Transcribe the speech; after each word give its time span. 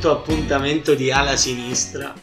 quinto 0.00 0.18
appuntamento 0.18 0.94
di 0.94 1.12
ala 1.12 1.36
sinistra, 1.36 2.14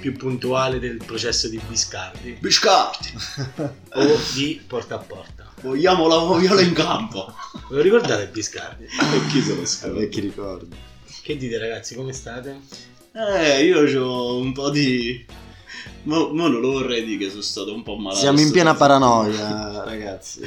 più 0.00 0.16
puntuale 0.16 0.78
del 0.78 0.96
processo 1.04 1.46
di 1.48 1.60
Biscardi, 1.68 2.38
Biscardi, 2.40 3.12
o 3.92 4.18
di 4.32 4.62
porta 4.66 4.94
a 4.94 4.98
porta. 4.98 5.52
vogliamo 5.60 6.08
la 6.08 6.20
moviola 6.20 6.62
in 6.62 6.72
campo. 6.72 7.30
Ve 7.68 7.76
lo 7.76 7.82
ricordate 7.82 8.28
Biscardi? 8.28 8.84
E 8.84 9.26
chi 9.28 9.42
se 9.42 9.54
lo 9.54 9.60
Eh, 9.60 9.66
scrive? 9.66 9.98
Vecchi 9.98 10.20
ricordi. 10.20 10.74
Che 11.22 11.36
dite 11.36 11.58
ragazzi, 11.58 11.94
come 11.94 12.14
state? 12.14 12.60
Eh, 13.12 13.62
io 13.62 14.02
ho 14.02 14.38
un 14.38 14.52
po' 14.54 14.70
di... 14.70 15.26
Mo, 16.04 16.28
mo 16.32 16.48
non 16.48 16.62
lo 16.62 16.70
vorrei 16.70 17.04
dire 17.04 17.24
che 17.24 17.28
sono 17.28 17.42
stato 17.42 17.74
un 17.74 17.82
po' 17.82 17.96
malato. 17.96 18.20
Siamo 18.20 18.40
in 18.40 18.50
piena 18.50 18.74
paranoia, 18.74 19.84
ragazzi. 19.84 20.40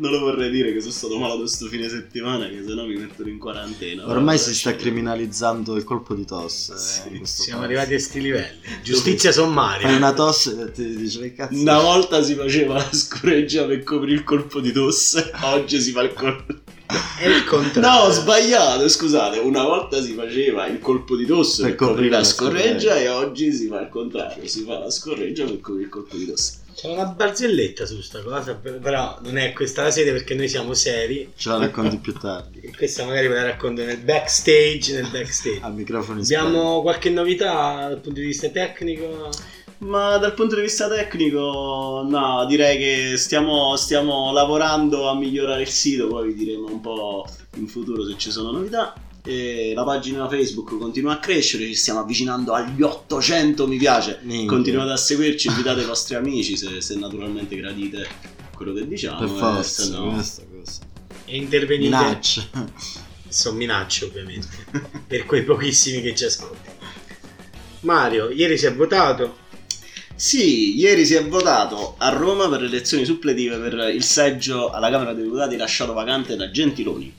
Non 0.00 0.12
lo 0.12 0.20
vorrei 0.20 0.48
dire 0.50 0.72
che 0.72 0.80
sono 0.80 0.92
stato 0.92 1.18
malato 1.18 1.44
sto 1.48 1.66
fine 1.66 1.88
settimana, 1.88 2.48
che 2.48 2.62
sennò 2.64 2.84
mi 2.86 2.94
mettono 2.96 3.28
in 3.28 3.38
quarantena. 3.38 4.08
Ormai 4.08 4.38
si 4.38 4.54
sta 4.54 4.76
criminalizzando 4.76 5.74
il 5.74 5.82
colpo 5.82 6.14
di 6.14 6.24
tosse. 6.24 6.74
eh, 6.74 6.76
Sì, 6.78 7.18
questo 7.18 7.42
Siamo 7.42 7.60
paese. 7.62 7.74
arrivati 7.80 7.94
a 7.94 7.98
sti 8.06 8.20
livelli. 8.20 8.58
Giustizia 8.84 9.32
sommaria. 9.32 9.88
Fai 9.88 9.96
una 9.96 10.12
tosse 10.12 10.60
e 10.68 10.70
ti 10.70 10.94
dice 10.96 11.18
che 11.20 11.32
cazzo. 11.34 11.58
Una 11.58 11.80
volta 11.80 12.22
si 12.22 12.34
faceva 12.36 12.74
la 12.74 12.88
scoreggia 12.92 13.64
per 13.66 13.82
coprire 13.82 14.14
il 14.14 14.22
colpo 14.24 14.60
di 14.60 14.70
tosse, 14.70 15.32
oggi 15.42 15.80
si 15.80 15.90
fa 15.90 16.02
il 16.02 16.12
colpo... 16.12 16.54
È 17.18 17.26
il 17.26 17.42
No, 17.42 17.44
contrario. 17.44 18.00
ho 18.06 18.10
sbagliato, 18.12 18.88
scusate. 18.88 19.38
Una 19.40 19.64
volta 19.64 20.00
si 20.00 20.12
faceva 20.14 20.66
il 20.68 20.78
colpo 20.78 21.16
di 21.16 21.26
tosse 21.26 21.62
per, 21.62 21.74
Per 21.74 21.86
coprire 21.88 22.10
la 22.10 22.18
la 22.18 22.24
scorreggia 22.24 22.92
scorreggia. 22.92 22.96
e 23.00 23.08
oggi 23.08 23.52
si 23.52 23.66
fa 23.66 23.80
il 23.82 23.88
contrario, 23.88 24.46
si 24.46 24.62
fa 24.62 24.78
la 24.78 24.90
scorreggia 24.90 25.44
per 25.44 25.58
coprire 25.60 25.84
il 25.86 25.90
colpo 25.90 26.16
di 26.16 26.24
tosse. 26.26 26.52
C'è 26.78 26.86
una 26.88 27.06
barzelletta 27.06 27.86
su 27.86 28.00
sta 28.00 28.22
cosa, 28.22 28.54
però 28.54 29.18
non 29.22 29.36
è 29.36 29.52
questa 29.52 29.82
la 29.82 29.90
sede 29.90 30.12
perché 30.12 30.36
noi 30.36 30.48
siamo 30.48 30.74
seri. 30.74 31.32
Ce 31.34 31.48
la 31.48 31.58
racconti 31.58 31.96
più 31.96 32.12
tardi. 32.12 32.60
E 32.60 32.70
questa 32.70 33.04
magari 33.04 33.26
ve 33.26 33.34
la 33.34 33.42
racconto 33.42 33.82
nel 33.82 33.98
backstage. 33.98 34.92
Nel 34.92 35.10
backstage. 35.10 35.58
A 35.60 35.70
microfoni 35.70 36.20
Abbiamo 36.20 36.80
qualche 36.80 37.10
novità 37.10 37.88
dal 37.88 37.98
punto 37.98 38.20
di 38.20 38.26
vista 38.26 38.48
tecnico? 38.50 39.28
Ma 39.78 40.18
dal 40.18 40.34
punto 40.34 40.54
di 40.54 40.60
vista 40.60 40.88
tecnico, 40.88 42.06
no, 42.08 42.46
direi 42.46 42.78
che 42.78 43.16
stiamo, 43.16 43.74
stiamo 43.74 44.30
lavorando 44.32 45.08
a 45.08 45.16
migliorare 45.16 45.62
il 45.62 45.68
sito, 45.68 46.06
poi 46.06 46.28
vi 46.28 46.34
diremo 46.34 46.68
un 46.68 46.80
po' 46.80 47.26
in 47.56 47.66
futuro 47.66 48.06
se 48.06 48.16
ci 48.16 48.30
sono 48.30 48.52
novità. 48.52 48.94
E 49.24 49.72
la 49.74 49.84
pagina 49.84 50.28
Facebook 50.28 50.78
continua 50.78 51.12
a 51.12 51.18
crescere, 51.18 51.66
ci 51.66 51.74
stiamo 51.74 52.00
avvicinando 52.00 52.52
agli 52.52 52.82
800 52.82 53.66
mi 53.66 53.76
piace. 53.76 54.20
Minchia. 54.22 54.48
Continuate 54.48 54.92
a 54.92 54.96
seguirci, 54.96 55.48
invitate 55.48 55.82
i 55.82 55.84
vostri 55.84 56.14
amici 56.14 56.56
se, 56.56 56.80
se 56.80 56.96
naturalmente 56.96 57.56
gradite 57.56 58.06
quello 58.54 58.72
che 58.72 58.86
diciamo. 58.86 59.18
Per 59.18 59.28
eh, 59.28 59.38
forza, 59.38 59.88
no- 59.88 60.12
questa 60.12 60.42
cosa. 60.50 60.80
E 61.24 61.36
intervenite. 61.36 61.88
Minaccia. 61.88 62.48
Sono 63.28 63.56
minacce 63.56 64.06
ovviamente. 64.06 64.48
per 65.06 65.26
quei 65.26 65.44
pochissimi 65.44 66.00
che 66.00 66.14
ci 66.14 66.24
ascoltano. 66.24 66.76
Mario, 67.80 68.30
ieri 68.30 68.58
si 68.58 68.66
è 68.66 68.74
votato. 68.74 69.46
Sì, 70.14 70.76
ieri 70.76 71.06
si 71.06 71.14
è 71.14 71.24
votato 71.24 71.94
a 71.98 72.08
Roma 72.08 72.48
per 72.48 72.62
le 72.62 72.66
elezioni 72.66 73.04
suppletive 73.04 73.56
per 73.58 73.94
il 73.94 74.02
seggio 74.02 74.70
alla 74.70 74.90
Camera 74.90 75.12
dei 75.12 75.22
Deputati 75.22 75.56
lasciato 75.56 75.92
vacante 75.92 76.34
da 76.34 76.50
Gentiloni. 76.50 77.14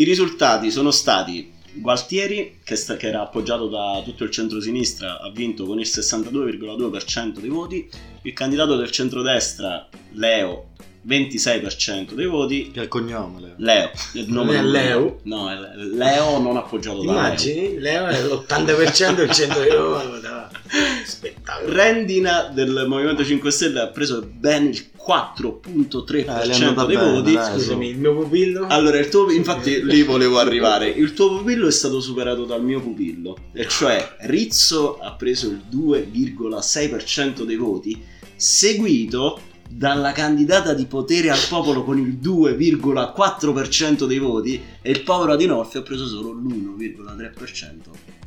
I 0.00 0.04
risultati 0.04 0.70
sono 0.70 0.90
stati 0.92 1.52
Gualtieri, 1.72 2.60
che, 2.64 2.74
sta- 2.74 2.96
che 2.96 3.08
era 3.08 3.20
appoggiato 3.20 3.68
da 3.68 4.00
tutto 4.02 4.24
il 4.24 4.30
centro-sinistra, 4.30 5.20
ha 5.20 5.30
vinto 5.30 5.66
con 5.66 5.78
il 5.78 5.86
62,2% 5.86 7.38
dei 7.38 7.50
voti, 7.50 7.86
il 8.22 8.32
candidato 8.32 8.76
del 8.76 8.90
centrodestra, 8.90 9.86
Leo, 10.12 10.70
26% 11.06 12.14
dei 12.14 12.24
voti, 12.24 12.70
Che 12.70 12.80
è 12.80 12.82
il 12.84 12.88
cognome, 12.88 13.40
Leo. 13.40 13.54
Leo, 13.58 13.90
il 14.14 14.32
nome 14.32 14.54
Non 14.54 14.64
è 14.64 14.68
Leo? 14.68 15.20
No, 15.24 15.50
è 15.50 15.56
Leo 15.76 16.40
non 16.40 16.56
appoggiato 16.56 17.04
da 17.04 17.12
Leo. 17.12 17.20
Immagini, 17.20 17.78
Leo 17.78 18.06
è 18.06 18.22
l'80% 18.22 19.14
del 19.14 19.30
centro 19.32 19.62
di 19.62 19.68
Roma. 19.68 20.02
votava. 20.04 20.50
Spettacolo. 21.04 21.72
Rendina 21.74 22.44
del 22.44 22.86
Movimento 22.88 23.22
5 23.22 23.50
Stelle 23.50 23.80
ha 23.80 23.88
preso 23.88 24.26
ben 24.26 24.68
il 24.68 24.89
4.3% 25.06 26.82
Eh, 26.82 26.86
dei 26.86 26.96
bene, 26.96 27.12
voti. 27.12 27.32
dai. 27.32 27.52
Scusami, 27.52 27.88
il 27.88 27.98
mio 27.98 28.14
pupillo? 28.14 28.66
Allora, 28.68 28.98
il 28.98 29.08
tuo, 29.08 29.30
infatti 29.30 29.82
lì 29.84 30.02
volevo 30.02 30.38
arrivare. 30.38 30.88
Il 30.88 31.12
tuo 31.14 31.36
pupillo 31.38 31.66
è 31.66 31.72
stato 31.72 32.00
superato 32.00 32.44
dal 32.44 32.62
mio 32.62 32.80
pupillo, 32.80 33.36
e 33.52 33.66
cioè 33.68 34.16
Rizzo 34.20 34.98
ha 34.98 35.12
preso 35.14 35.48
il 35.48 35.62
2,6% 35.74 37.42
dei 37.44 37.56
voti, 37.56 38.00
seguito 38.36 39.40
dalla 39.72 40.10
candidata 40.12 40.74
di 40.74 40.84
potere 40.86 41.30
al 41.30 41.38
popolo 41.48 41.84
con 41.84 41.96
il 41.98 42.18
2,4% 42.20 44.04
dei 44.06 44.18
voti 44.18 44.60
e 44.82 44.90
il 44.90 45.02
povero 45.02 45.32
Adinolfi 45.32 45.78
ha 45.78 45.82
preso 45.82 46.06
solo 46.06 46.32
l'1,3% 46.32 47.72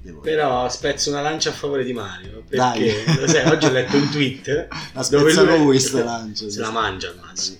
dei 0.02 0.12
voti. 0.12 0.30
Però 0.30 0.70
spezzo 0.70 1.10
una 1.10 1.22
lancia 1.22 1.50
a 1.50 1.54
favore 1.54 1.84
di 1.84 1.94
Mario. 1.94 2.44
Perché 2.48 3.04
Dai. 3.06 3.20
lo 3.20 3.28
sai, 3.28 3.50
oggi 3.50 3.66
ho 3.66 3.72
letto 3.72 3.96
un 3.98 4.10
tweet 4.10 4.68
La 4.94 5.08
dove 5.10 5.34
lui- 5.34 5.58
lui 5.64 5.80
sta 5.80 6.04
lancia. 6.04 6.50
se 6.50 6.60
la 6.60 6.72
mangia 6.72 7.10
al 7.10 7.20
massimo. 7.22 7.58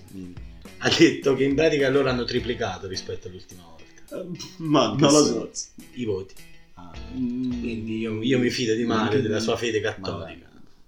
Ha 0.78 0.90
detto 0.98 1.34
che 1.34 1.44
in 1.44 1.54
pratica 1.54 1.88
loro 1.88 2.08
hanno 2.10 2.24
triplicato 2.24 2.86
rispetto 2.88 3.28
all'ultima 3.28 3.62
volta 3.62 4.20
Eh, 4.20 4.26
Ma 4.58 4.88
non 4.98 5.12
lo 5.12 5.24
so. 5.24 5.50
i 5.94 6.04
voti. 6.04 6.34
Ah, 6.74 6.90
Quindi 7.12 7.98
io, 7.98 8.20
io 8.22 8.38
mi 8.38 8.50
fido 8.50 8.74
di 8.74 8.84
Mario, 8.84 9.22
della 9.22 9.40
sua 9.40 9.56
fede 9.56 9.80
cattolica. 9.80 10.43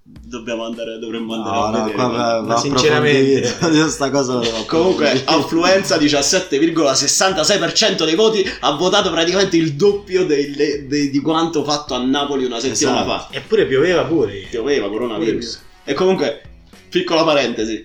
Dobbiamo 0.08 0.64
andare, 0.64 0.98
dovremmo 1.00 1.34
No, 1.34 1.42
andare 1.42 1.56
a 1.56 1.66
no, 1.66 1.72
vedere. 1.86 1.92
qua 1.94 2.06
va, 2.08 2.40
Ma 2.40 2.54
va 2.54 2.60
sinceramente- 2.60 3.38
approfondito. 3.48 3.78
Io 3.82 3.88
sta 3.88 4.10
cosa 4.10 4.40
Comunque, 4.66 5.22
affluenza 5.24 5.96
17,66% 5.96 8.04
dei 8.04 8.14
voti 8.14 8.48
ha 8.60 8.70
votato 8.72 9.10
praticamente 9.10 9.56
il 9.56 9.72
doppio 9.74 10.24
dei- 10.24 10.54
dei- 10.86 11.10
di 11.10 11.20
quanto 11.20 11.64
fatto 11.64 11.94
a 11.94 12.04
Napoli 12.04 12.44
una 12.44 12.60
settimana 12.60 13.02
Esatto. 13.02 13.26
fa. 13.30 13.36
Eppure 13.36 13.66
pioveva 13.66 14.04
pure. 14.04 14.46
Pioveva 14.48 14.88
coronavirus. 14.88 15.60
E 15.84 15.92
comunque, 15.94 16.40
piccola 16.88 17.24
parentesi. 17.24 17.84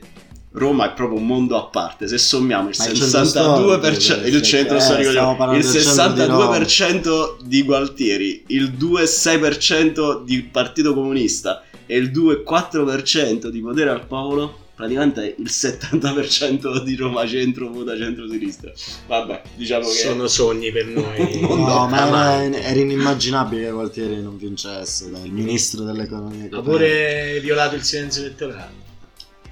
Roma 0.53 0.91
è 0.91 0.93
proprio 0.93 1.17
un 1.17 1.25
mondo 1.25 1.57
a 1.57 1.63
parte. 1.67 2.07
Se 2.09 2.17
sommiamo 2.17 2.67
il 2.69 2.75
il 2.75 2.81
centro 2.81 3.05
62%, 3.05 3.99
storico, 3.99 4.27
il 4.27 4.41
centro 4.41 4.75
eh, 4.77 4.81
storico, 4.81 5.11
parlando 5.37 5.65
il 5.65 5.71
del 5.71 5.81
centro 5.81 6.07
di 6.11 6.19
62% 6.21 7.35
di 7.45 7.63
Gualtieri, 7.63 8.43
il 8.47 8.73
2,6% 8.77 10.23
di 10.25 10.41
Partito 10.43 10.93
Comunista 10.93 11.63
e 11.91 11.97
il 11.97 12.09
2,4% 12.11 13.47
di 13.49 13.59
potere 13.59 13.89
al 13.89 14.05
popolo, 14.05 14.59
praticamente 14.75 15.35
il 15.37 15.49
70% 15.49 16.83
di 16.83 16.95
Roma 16.95 17.27
centro 17.27 17.69
vota 17.69 17.97
centro-sinistra. 17.97 18.71
Vabbè, 19.07 19.41
diciamo 19.55 19.85
che 19.87 19.93
Sono 19.95 20.27
sogni 20.27 20.71
per 20.71 20.85
noi. 20.87 21.41
No, 21.41 21.87
ma 21.87 22.41
era, 22.43 22.57
era 22.57 22.79
inimmaginabile 22.79 23.65
che 23.65 23.71
Gualtieri 23.71 24.21
non 24.21 24.37
vincesse, 24.37 25.11
dai, 25.11 25.25
il 25.25 25.33
ministro 25.33 25.83
dell'economia. 25.83 26.47
Ha 26.49 26.61
pure 26.61 27.39
violato 27.41 27.75
il 27.75 27.83
silenzio 27.83 28.21
elettorale. 28.23 28.79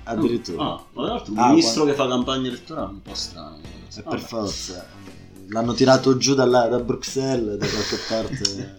Addirittura. 0.04 0.64
Ah, 0.64 0.84
ma 0.94 1.04
tra 1.04 1.14
l'altro 1.14 1.34
un 1.34 1.40
Ah, 1.40 1.50
ministro 1.50 1.84
quando- 1.84 1.92
che 1.92 1.98
fa 2.02 2.08
campagna 2.08 2.48
elettorale 2.48 2.88
è 2.88 2.92
un 2.92 3.02
po' 3.02 3.14
strano. 3.16 3.58
E 3.98 4.02
per 4.02 4.20
forza. 4.22 4.88
L'hanno 5.50 5.74
tirato 5.74 6.16
giù 6.18 6.36
dalla- 6.36 6.68
da 6.68 6.80
Bruxelles, 6.80 7.58
da 7.58 7.68
qualche 7.68 7.98
parte. 8.08 8.78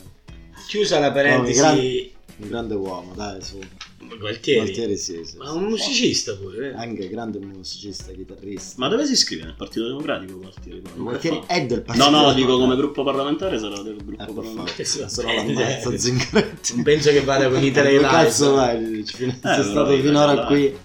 Chiusa 0.66 0.98
la 0.98 1.12
parentesi, 1.12 1.58
grandi- 1.60 2.12
Un 2.38 2.48
grande 2.48 2.74
uomo, 2.74 3.12
dai, 3.14 3.40
su. 3.42 3.58
Gualtieri. 4.18 4.60
Gualtieri 4.60 4.96
sì, 4.96 5.20
sì. 5.24 5.36
Ma 5.36 5.52
un 5.52 5.64
musicista 5.64 6.34
pure. 6.34 6.70
eh. 6.70 6.74
Anche 6.74 7.08
grande 7.08 7.38
musicista, 7.38 8.10
chitarrista. 8.12 8.74
Ma 8.78 8.88
dove 8.88 9.06
si 9.06 9.12
iscrive? 9.12 9.44
Nel 9.44 9.54
Partito 9.54 9.86
Democratico 9.86 10.38
Gualtieri? 10.38 10.82
Gualtieri 10.96 11.42
è 11.46 11.64
del 11.66 11.78
No, 11.78 11.84
partito. 11.84 12.10
no, 12.10 12.32
dico 12.32 12.58
come 12.58 12.76
gruppo 12.76 13.04
parlamentare 13.04 13.58
sarà 13.58 13.80
del 13.82 13.96
Eh, 13.98 14.04
gruppo 14.04 14.16
per 14.16 14.34
parlamentare. 14.34 14.84
No 15.22 15.32
bene, 15.44 15.54
l'ammazza 15.54 15.90
eh. 15.92 15.98
Zingaretti. 15.98 16.74
Non 16.74 16.82
penso 16.84 17.10
che 17.10 17.20
vada 17.22 17.48
con 17.48 17.62
i 17.62 17.70
Dove 17.70 17.90
Live. 17.90 18.08
cazzo 18.08 18.50
vai? 18.52 19.04
Ci- 19.06 19.14
Sei 19.16 19.32
però 19.40 19.62
stato 19.62 19.96
finora 19.98 20.34
dai. 20.34 20.46
qui. 20.46 20.76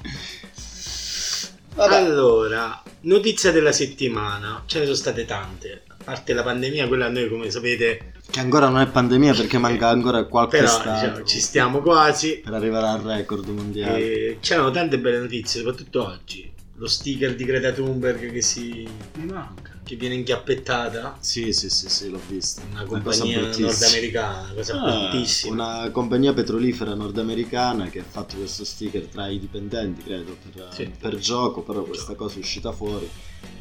Allora, 1.77 2.81
notizia 3.01 3.51
della 3.51 3.71
settimana. 3.71 4.63
Ce 4.65 4.77
ne 4.79 4.83
sono 4.85 4.95
state 4.95 5.25
tante. 5.25 5.83
A 6.07 6.11
parte 6.11 6.33
la 6.33 6.43
pandemia, 6.43 6.87
quella 6.87 7.09
noi 7.09 7.27
come 7.27 7.49
sapete, 7.49 8.13
Che 8.29 8.39
ancora 8.39 8.69
non 8.69 8.79
è 8.79 8.87
pandemia 8.87 9.33
perché 9.33 9.57
manca 9.57 9.89
ancora 9.89 10.23
qualche 10.25 10.57
però 10.57 10.69
stato. 10.69 11.05
diciamo, 11.07 11.25
ci 11.25 11.39
stiamo 11.39 11.81
quasi. 11.81 12.41
Per 12.43 12.53
arrivare 12.53 12.87
al 12.87 12.99
record 13.01 13.47
mondiale. 13.47 13.97
E 13.99 14.37
c'erano 14.39 14.69
tante 14.69 14.99
belle 14.99 15.19
notizie, 15.19 15.61
soprattutto 15.61 16.05
oggi. 16.05 16.53
Lo 16.77 16.87
sticker 16.87 17.33
di 17.35 17.45
Greta 17.45 17.71
Thunberg 17.71 18.31
che 18.31 18.41
si. 18.41 18.87
mi 19.15 19.25
manca. 19.31 19.73
Che 19.83 19.95
viene 19.95 20.15
inchiappettata. 20.15 21.15
Sì, 21.21 21.53
sì, 21.53 21.69
sì, 21.69 21.87
sì, 21.89 22.09
l'ho 22.09 22.19
visto. 22.27 22.61
Una 22.69 22.83
cosa 22.83 23.01
compagnia 23.01 23.39
nordamericana, 23.39 24.41
una 24.43 24.53
cosa 24.53 24.81
Ah, 24.81 25.09
bruttissima. 25.09 25.53
Una 25.53 25.89
compagnia 25.91 26.33
petrolifera 26.33 26.93
nordamericana 26.93 27.87
che 27.89 27.99
ha 27.99 28.03
fatto 28.07 28.35
questo 28.35 28.63
sticker 28.65 29.03
tra 29.05 29.27
i 29.27 29.39
dipendenti, 29.39 30.03
credo, 30.03 30.35
per, 30.51 30.67
Sì. 30.71 30.91
per 30.99 31.15
gioco, 31.17 31.61
però 31.61 31.83
questa 31.83 32.13
cosa 32.15 32.35
è 32.35 32.39
uscita 32.39 32.71
fuori. 32.71 33.09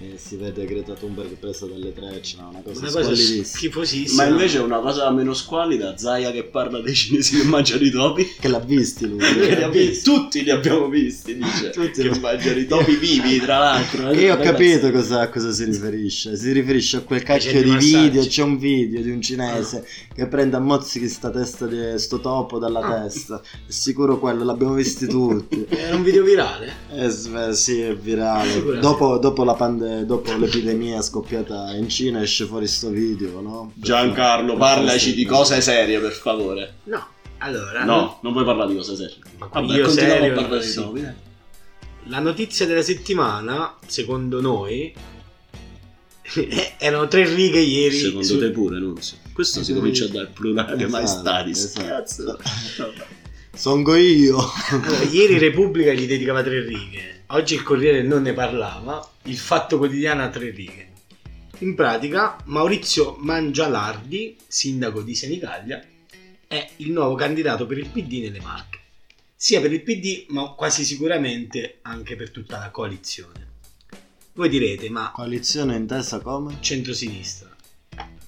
E 0.01 0.19
si 0.19 0.37
vede 0.37 0.65
Greta 0.65 0.95
Thunberg 0.95 1.35
presa 1.39 1.67
dalle 1.67 1.93
trecce, 1.93 2.37
no, 2.41 2.49
una 2.51 2.61
cosa, 2.63 2.81
Una 2.81 2.91
cosa 2.91 3.15
schifosissima. 3.15 4.25
Ma 4.25 4.29
invece 4.29 4.59
una 4.59 4.79
cosa 4.81 5.11
meno 5.11 5.33
squallida, 5.35 5.97
Zaya 5.97 6.31
che 6.31 6.45
parla 6.45 6.81
dei 6.81 6.95
cinesi 6.95 7.39
che 7.39 7.45
mangiano 7.45 7.83
i 7.85 7.91
topi. 7.91 8.27
Che 8.41 8.49
l'ha 8.49 8.59
visti 8.59 9.09
lui. 9.09 9.19
Che 9.23 9.55
li 9.57 9.63
ha 9.63 9.69
visti- 9.69 10.05
Tutti 10.11 10.43
li 10.43 10.51
abbiamo 10.51 10.89
visti, 10.89 11.37
dice. 11.37 11.71
Tutti 11.71 12.03
che 12.03 12.09
li- 12.11 12.19
mangiano 12.21 12.59
i 12.59 12.67
topi 12.67 12.97
vivi, 12.97 13.39
tra 13.39 13.59
l'altro. 13.59 14.13
Io 14.13 14.35
ho 14.35 14.39
capito 14.39 14.91
cosa, 14.91 15.21
a 15.21 15.29
cosa 15.29 15.53
si 15.53 15.65
riferisce. 15.65 16.37
Si 16.37 16.53
riferisce 16.53 16.99
a 16.99 17.01
quel 17.01 17.23
cacchio 17.23 17.63
di 17.63 17.71
massaggi. 17.71 17.97
video. 18.09 18.27
C'è 18.27 18.43
un 18.43 18.59
video 18.59 19.01
di 19.03 19.11
un 19.11 19.23
cinese 19.23 19.87
che 20.15 20.27
prende 20.27 20.57
a 20.57 20.61
mozzichi 20.61 21.09
sta 21.09 21.31
testa 21.31 21.67
di 21.67 21.99
sto 21.99 22.21
topo 22.21 22.59
dalla 22.59 22.81
Ah. 22.81 23.03
testa. 23.03 23.41
È 23.41 23.71
sicuro 23.71 24.19
quello, 24.19 24.45
l'abbiamo 24.45 24.75
visti 24.75 25.07
tutti. 25.07 25.65
Era 25.69 25.97
un 25.97 26.03
video 26.03 26.23
virale? 26.25 26.73
Eh, 26.93 27.55
sì, 27.55 27.81
è 27.81 27.95
virale. 27.97 28.79
Dopo, 28.81 29.19
dopo 29.19 29.45
la 29.45 29.55
pande- 29.79 30.07
dopo 30.07 30.37
l'epidemia 30.37 31.01
scoppiata 31.03 31.75
in 31.75 31.89
Cina 31.89 32.23
esce 32.23 32.47
fuori 32.47 32.67
sto 32.67 32.91
video, 32.91 33.41
no? 33.41 33.73
Giancarlo, 33.75 34.57
parlaci 34.57 35.15
di 35.15 35.25
cose 35.25 35.61
serie, 35.61 35.99
per 36.01 36.13
favore. 36.13 36.75
No. 36.85 37.07
Allora, 37.39 37.85
No, 37.85 38.19
non 38.23 38.33
vuoi 38.33 38.45
parlare 38.45 38.71
di 38.71 38.77
cose 38.77 38.97
serie. 38.97 39.17
Ma 39.39 39.49
Vabbè, 39.53 39.75
io 39.75 39.89
serio, 39.89 40.33
a 40.33 40.35
parlare 40.35 40.65
di 40.65 40.71
sì. 40.71 40.75
topi. 40.77 41.01
eh. 41.01 41.15
La 42.07 42.19
notizia 42.21 42.67
della 42.67 42.83
settimana, 42.83 43.77
secondo 43.87 44.41
noi, 44.41 44.93
erano 46.79 47.07
tre 47.09 47.27
righe 47.33 47.59
ieri. 47.61 47.97
Secondo 47.99 48.27
su- 48.27 48.39
te 48.39 48.51
pure, 48.51 48.79
non 48.79 49.01
so. 49.03 49.17
Questo 49.33 49.63
si 49.63 49.75
comincia 49.75 50.05
a 50.05 50.09
dare 50.09 50.27
plurale 50.33 50.75
Esatto, 50.77 50.91
maestatis. 50.91 51.65
esatto. 51.65 51.87
Cazzo. 51.87 52.25
Vabbè. 52.79 53.07
Songo 53.55 53.95
io. 53.95 54.37
Allora, 54.71 55.03
ieri 55.11 55.39
Repubblica 55.39 55.93
gli 55.93 56.07
dedicava 56.07 56.43
tre 56.43 56.65
righe, 56.65 57.14
oggi 57.29 57.55
il 57.55 57.63
Corriere 57.63 58.03
non 58.03 58.23
ne 58.23 58.33
parlava, 58.33 59.07
il 59.25 59.37
Fatto 59.37 59.79
Quotidiano 59.79 60.23
ha 60.23 60.29
tre 60.29 60.51
righe. 60.51 60.93
In 61.59 61.75
pratica, 61.75 62.37
Maurizio 62.45 63.17
Mangialardi, 63.21 64.37
sindaco 64.47 65.03
di 65.03 65.15
Senigallia, 65.15 65.83
è 66.47 66.71
il 66.77 66.91
nuovo 66.91 67.15
candidato 67.15 67.67
per 67.67 67.79
il 67.79 67.89
PD 67.89 68.23
nelle 68.23 68.41
Marche. 68.41 68.81
Sia 69.37 69.61
per 69.61 69.73
il 69.73 69.83
PD, 69.83 70.27
ma 70.29 70.51
quasi 70.51 70.85
sicuramente 70.85 71.79
anche 71.83 72.17
per 72.17 72.31
tutta 72.31 72.59
la 72.59 72.71
coalizione. 72.71 73.53
Voi 74.35 74.49
direte, 74.49 74.91
ma 74.91 75.11
Coalizione 75.15 75.77
intesa 75.77 76.19
come? 76.21 76.57
centrosinistra. 76.61 77.53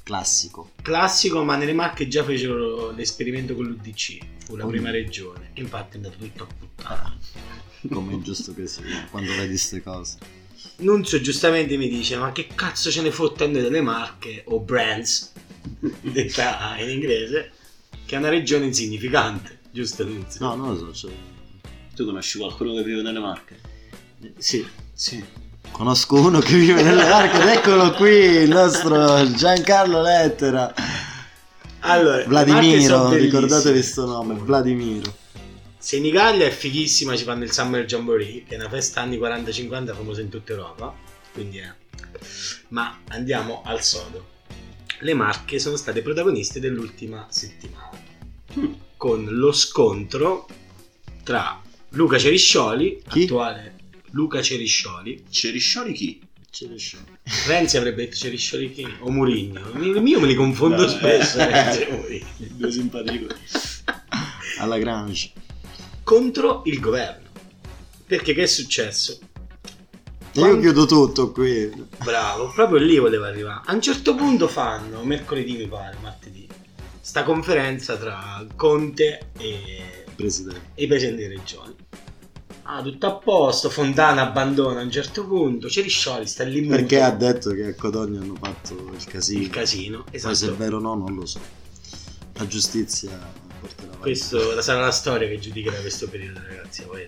Classico. 0.02 0.70
Classico, 0.82 1.42
ma 1.42 1.56
nelle 1.56 1.72
Marche 1.72 2.06
già 2.06 2.22
fecero 2.22 2.92
l'esperimento 2.92 3.56
con 3.56 3.64
l'UDC, 3.66 4.18
fu 4.44 4.54
la 4.54 4.64
Oh. 4.64 4.68
prima 4.68 4.90
regione, 4.90 5.50
e 5.52 5.60
infatti 5.60 5.94
è 5.94 5.96
andato 5.96 6.16
tutto 6.18 6.44
a 6.44 6.46
puttana. 6.46 7.18
Come 7.92 8.14
è 8.14 8.18
giusto 8.18 8.52
che 8.54 8.66
sia 8.66 8.82
quando 9.10 9.30
vedi 9.32 9.48
queste 9.48 9.82
cose. 9.82 10.16
Nunzio 10.78 11.20
giustamente 11.20 11.76
mi 11.76 11.88
dice: 11.88 12.16
Ma 12.16 12.32
che 12.32 12.48
cazzo 12.54 12.90
ce 12.90 13.02
ne 13.02 13.10
fotte 13.10 13.44
a 13.44 13.48
noi 13.48 13.62
delle 13.62 13.80
marche 13.80 14.42
o 14.46 14.60
brands, 14.60 15.32
detta 16.00 16.76
in 16.78 16.90
inglese, 16.90 17.52
che 18.04 18.14
è 18.16 18.18
una 18.18 18.28
regione 18.28 18.66
insignificante, 18.66 19.60
giusto 19.70 20.04
Nunzio? 20.04 20.44
No, 20.46 20.54
non 20.54 20.68
lo 20.74 20.92
so. 20.92 21.08
cioè- 21.08 21.16
Tu 21.94 22.04
conosci 22.04 22.38
qualcuno 22.38 22.74
che 22.74 22.82
vive 22.82 23.02
nelle 23.02 23.20
Marche? 23.20 23.58
Sì, 24.38 24.66
sì. 24.92 25.22
Conosco 25.70 26.16
uno 26.20 26.40
che 26.40 26.56
vive 26.56 26.82
nelle 26.82 27.08
Marche 27.08 27.40
ed 27.42 27.48
eccolo 27.48 27.92
qui, 27.92 28.10
il 28.12 28.48
nostro 28.48 29.30
Giancarlo 29.32 30.00
Lettera. 30.02 30.72
Allora, 31.80 32.24
Vladimiro, 32.24 33.10
ricordatevi 33.12 33.72
questo 33.78 34.06
nome, 34.06 34.34
Vladimiro. 34.34 35.14
Senigallia 35.86 36.46
è 36.46 36.50
fighissima, 36.50 37.16
ci 37.16 37.22
fanno 37.22 37.44
il 37.44 37.52
Summer 37.52 37.84
Jamboree, 37.84 38.42
che 38.42 38.56
è 38.56 38.58
una 38.58 38.68
festa 38.68 39.02
anni 39.02 39.18
40-50 39.18 39.94
famosa 39.94 40.20
in 40.20 40.28
tutta 40.28 40.50
Europa. 40.50 40.92
Quindi 41.32 41.58
è. 41.58 41.72
Ma 42.70 43.02
andiamo 43.10 43.62
al 43.64 43.84
sodo. 43.84 44.26
Le 44.98 45.14
Marche 45.14 45.60
sono 45.60 45.76
state 45.76 46.02
protagoniste 46.02 46.58
dell'ultima 46.58 47.28
settimana. 47.30 47.90
Con 48.96 49.26
lo 49.26 49.52
scontro 49.52 50.48
tra 51.22 51.62
Luca 51.90 52.18
Ceriscioli, 52.18 53.00
Chi? 53.08 53.22
attuale 53.22 53.76
Luca 54.10 54.42
Ceriscioli, 54.42 55.26
Ceriscioli 55.30 55.92
chi? 55.92 56.20
Ce 56.50 56.66
ne 56.66 56.80
sono. 56.80 57.04
Renzi 57.46 57.76
avrebbe 57.76 58.06
detto 58.06 58.16
Ceriscioli 58.16 58.72
chi? 58.72 58.84
O 59.02 59.10
Murigno. 59.12 59.60
Io 59.80 60.18
me 60.18 60.26
li 60.26 60.34
confondo 60.34 60.82
No, 60.82 60.88
spesso. 60.88 61.38
eh. 61.38 61.46
Renzi 61.46 61.82
e. 61.82 62.24
Due 62.56 62.72
simpatici. 62.72 63.24
Alla 64.58 64.78
Grange. 64.78 65.30
Contro 66.06 66.62
il 66.66 66.78
governo. 66.78 67.26
Perché 68.06 68.32
che 68.32 68.44
è 68.44 68.46
successo? 68.46 69.18
E 70.30 70.40
io 70.40 70.60
chiudo 70.60 70.86
tutto 70.86 71.32
qui. 71.32 71.68
Bravo, 72.04 72.52
proprio 72.54 72.78
lì 72.78 72.96
voleva 72.98 73.26
arrivare. 73.26 73.62
A 73.64 73.72
un 73.72 73.80
certo 73.80 74.14
punto 74.14 74.46
fanno, 74.46 75.02
mercoledì 75.02 75.56
mi 75.56 75.66
pare, 75.66 75.96
martedì, 76.00 76.46
sta 77.00 77.24
conferenza 77.24 77.96
tra 77.96 78.46
Conte 78.54 79.30
e, 79.36 80.04
Presidente. 80.14 80.60
e 80.74 80.84
i 80.84 80.86
presidenti 80.86 81.22
di 81.22 81.34
regioni. 81.34 81.74
Ah, 82.68 82.82
tutto 82.82 83.06
a 83.08 83.14
posto, 83.14 83.68
Fontana 83.68 84.22
abbandona 84.28 84.78
a 84.78 84.84
un 84.84 84.90
certo 84.92 85.26
punto, 85.26 85.68
Ceriscioli 85.68 86.24
sta 86.28 86.44
lì 86.44 86.60
muto. 86.60 86.76
Perché 86.76 87.02
ha 87.02 87.10
detto 87.10 87.50
che 87.50 87.64
a 87.66 87.74
Codogno 87.74 88.20
hanno 88.20 88.36
fatto 88.40 88.92
il 88.96 89.04
casino. 89.06 89.40
il 89.42 89.50
casino. 89.50 90.04
Poi 90.08 90.20
se 90.20 90.28
è 90.28 90.30
Esatto. 90.30 90.56
vero 90.56 90.76
o 90.76 90.80
no 90.80 90.94
non 90.94 91.16
lo 91.16 91.26
so. 91.26 91.40
La 92.34 92.46
giustizia. 92.46 93.42
Questo 93.98 94.60
sarà 94.60 94.80
la 94.80 94.90
storia 94.90 95.28
che 95.28 95.38
giudicherà 95.38 95.78
questo 95.78 96.08
periodo, 96.08 96.40
ragazzi. 96.46 96.82
Poi. 96.82 97.04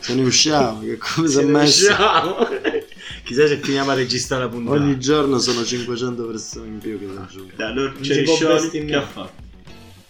Se 0.00 0.14
ne 0.14 0.22
usciamo, 0.22 0.80
che 0.80 0.98
ne 1.16 1.42
messo? 1.44 1.90
usciamo. 1.90 2.36
Chissà 3.24 3.46
se 3.46 3.58
finiamo 3.58 3.90
a 3.90 3.94
registrare 3.94 4.44
la 4.44 4.48
puntata. 4.48 4.76
Ogni 4.76 4.98
giorno 4.98 5.38
sono 5.38 5.64
500 5.64 6.26
persone 6.26 6.66
in 6.68 6.78
più 6.78 6.98
che 6.98 7.06
si 7.06 7.16
aggiungono. 7.16 7.64
Allora, 7.64 7.92
Non 7.92 8.04
si 8.04 8.22
può 8.22 8.36
Ceriscioli 8.36 8.84
che 8.86 8.94
ha 8.94 9.02
fatto? 9.06 9.32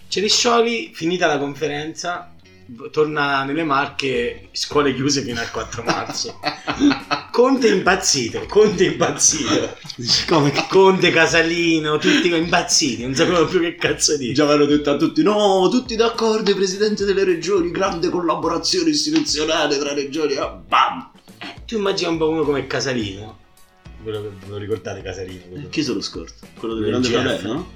Ceriscioli, 0.09 0.91
finita 0.95 1.27
la 1.27 1.39
conferenza, 1.39 2.30
torna 2.91 3.45
nelle 3.45 3.65
Marche, 3.65 4.49
scuole 4.53 4.95
chiuse 4.95 5.23
fino 5.23 5.41
al 5.41 5.51
4 5.51 5.83
marzo. 5.83 6.39
Conte 7.31 7.69
impazzito, 7.69 8.45
Conte 8.47 8.85
impazzito. 8.85 9.77
Come 10.29 10.51
che... 10.51 10.67
Conte, 10.69 11.11
Casalino, 11.11 11.99
tutti 11.99 12.33
impazziti, 12.35 13.03
non 13.03 13.15
sapevano 13.15 13.47
più 13.47 13.61
che 13.61 13.77
cazzo 13.77 14.17
dire. 14.17 14.33
Già 14.33 14.45
avevano 14.45 14.67
detto 14.67 14.91
a 14.91 14.97
tutti, 14.97 15.23
no, 15.23 15.69
tutti 15.71 15.97
d'accordo, 15.97 16.51
i 16.51 16.55
presidenti 16.55 17.05
delle 17.05 17.25
regioni, 17.25 17.71
grande 17.71 18.09
collaborazione 18.09 18.91
istituzionale 18.91 19.79
tra 19.79 19.93
regioni, 19.93 20.37
ah, 20.37 20.49
bam! 20.49 21.11
Tu 21.67 21.77
immagini 21.77 22.11
un 22.11 22.19
po' 22.19 22.29
uno 22.29 22.43
come 22.43 22.67
Casalino. 22.67 23.39
Quello 24.03 24.23
che 24.23 24.29
ve 24.29 24.47
lo 24.49 24.57
ricordate 24.57 25.03
Casalino? 25.03 25.43
quello- 25.49 25.69
Chi 25.69 25.83
se 25.83 25.93
lo 25.93 26.01
scorto? 26.01 26.47
Quello 26.59 26.75
del 26.75 26.85
Del 27.01 27.11
grande 27.11 27.29
fratello, 27.29 27.53
no? 27.53 27.71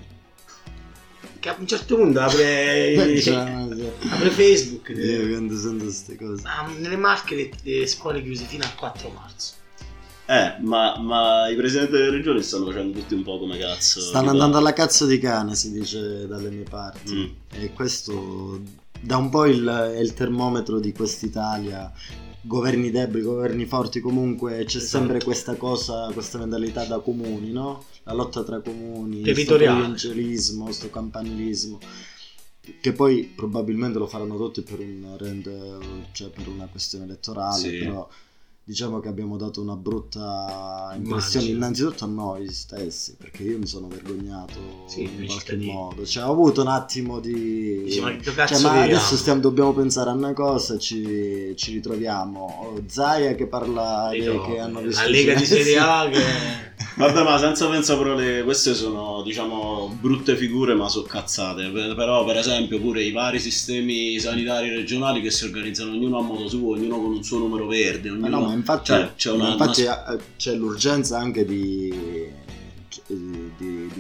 Che 1.45 1.51
a 1.51 1.57
un 1.59 1.67
certo 1.67 1.97
punto 1.97 2.21
apre, 2.21 3.21
Cioè, 3.21 3.35
apre 3.37 4.31
Facebook. 4.31 4.89
io 4.97 5.29
quando 5.29 5.55
sento 5.59 5.85
queste 5.85 6.17
cose. 6.17 6.43
Ah, 6.47 6.67
nelle 6.79 6.97
Marche 6.97 7.35
le, 7.35 7.51
le 7.65 7.87
scuole 7.87 8.23
chiuse 8.23 8.47
fino 8.47 8.65
al 8.65 8.75
4 8.75 9.11
marzo. 9.11 9.53
Eh, 10.25 10.55
ma, 10.63 10.99
ma 10.99 11.47
i 11.51 11.55
presidenti 11.55 11.93
delle 11.93 12.09
regioni 12.09 12.43
stanno 12.43 12.65
facendo 12.65 12.99
tutti 12.99 13.13
un 13.13 13.23
po' 13.25 13.39
come 13.39 13.59
cazzo. 13.59 14.01
Stanno 14.01 14.21
Tipo- 14.23 14.33
andando 14.33 14.57
alla 14.57 14.73
cazzo 14.73 15.05
di 15.05 15.19
cane, 15.19 15.55
si 15.55 15.71
dice 15.71 16.27
dalle 16.27 16.49
mie 16.49 16.65
parti. 16.65 17.15
Mm. 17.15 17.61
E 17.63 17.73
questo 17.75 18.63
dà 18.99 19.19
un 19.19 19.29
po' 19.29 19.45
il, 19.45 19.67
è 19.67 19.99
il 19.99 20.15
termometro 20.15 20.81
di 20.81 20.95
quest'Italia. 20.95 21.93
Governi 22.47 22.91
deboli, 22.91 23.23
governi 23.23 23.65
forti, 23.65 24.01
comunque 24.01 24.65
c'è 24.67 24.77
Esatto. 24.77 24.85
sempre 24.85 25.23
questa 25.23 25.57
cosa, 25.57 26.11
questa 26.13 26.37
mentalità 26.39 26.85
da 26.85 26.99
comuni, 26.99 27.51
no? 27.51 27.83
La 28.03 28.13
lotta 28.13 28.45
tra 28.45 28.61
comuni, 28.61 29.23
Territoriale. 29.23 29.81
provincialismo, 29.81 30.71
sto 30.71 30.91
campanilismo. 30.91 31.79
Che 32.81 32.93
poi 32.93 33.25
probabilmente 33.25 33.99
lo 33.99 34.07
faranno 34.07 34.37
tutti 34.37 34.61
per, 34.61 34.79
un 34.81 35.15
rend- 35.19 36.13
cioè 36.13 36.29
per 36.29 36.49
una 36.49 36.67
questione 36.67 37.05
elettorale, 37.05 37.59
Sì. 37.59 37.79
però 37.79 38.07
diciamo 38.67 38.99
che 38.99 39.09
abbiamo 39.09 39.37
dato 39.37 39.61
una 39.61 39.77
brutta 39.77 40.93
impressione 40.97 41.47
Immagino. 41.47 41.57
innanzitutto 41.57 42.05
a 42.05 42.09
noi 42.09 42.51
stessi, 42.51 43.15
perché 43.17 43.43
io 43.43 43.59
mi 43.59 43.67
sono 43.67 43.89
vergognato 43.89 44.85
Sì, 44.87 45.03
in 45.03 45.27
qualche 45.27 45.57
modo, 45.57 46.07
cioè 46.07 46.25
ho 46.25 46.31
avuto 46.33 46.63
un 46.63 46.69
attimo 46.69 47.21
di... 47.21 47.83
Dici, 47.85 48.01
ma 48.01 48.17
Cioè, 48.21 48.61
ma 48.61 48.83
adesso 48.83 49.17
stiamo- 49.17 49.41
dobbiamo 49.41 49.73
pensare 49.75 50.09
a 50.11 50.15
una 50.15 50.33
cosa 50.33 50.75
e 50.75 50.79
ci, 50.79 51.53
ci 51.57 51.73
ritroviamo. 51.73 52.41
Oh, 52.75 52.83
Zaya 52.87 53.35
che 53.35 53.47
parla 53.47 54.09
Le 54.11 54.41
che, 54.41 54.59
hanno 54.59 54.81
visto 54.81 55.03
la 55.03 55.09
Lega 55.09 55.35
di. 55.35 55.45
Serie 55.45 55.79
A 55.79 56.09
che... 56.09 56.23
Vabbè, 56.97 57.25
ma 57.25 57.37
senza 57.39 57.69
pensare 57.69 57.99
parole, 57.99 58.43
queste 58.45 58.73
sono, 58.73 59.23
diciamo, 59.25 59.97
brutte 60.01 60.37
figure, 60.37 60.75
ma 60.75 60.89
sono 60.89 61.05
cazzate. 61.07 61.69
Per- 61.71 61.95
Però, 61.97 62.25
per 62.25 62.37
esempio, 62.37 62.79
pure 62.81 63.03
i 63.03 63.11
vari 63.11 63.41
sistemi 63.41 64.17
sanitari 64.21 64.69
regionali 64.71 65.21
che 65.21 65.31
si 65.33 65.45
organizzano 65.45 65.91
ognuno 65.91 66.19
a 66.19 66.23
modo 66.23 66.49
suo, 66.49 66.75
ognuno 66.75 67.01
con 67.01 67.13
un 67.15 67.25
suo 67.25 67.39
numero 67.39 67.67
verde. 67.67 68.11
Ma 68.11 68.27
Ognuno... 68.29 68.41
no, 68.43 68.47
ma 68.47 68.53
infatti, 68.55 68.85
Cioè, 68.87 69.11
c'è 69.17 69.31
una- 69.33 69.45
ma 69.45 69.51
infatti 69.51 69.85
c'è 70.37 70.55
l'urgenza 70.55 71.19
anche 71.19 71.45
di 71.45 71.93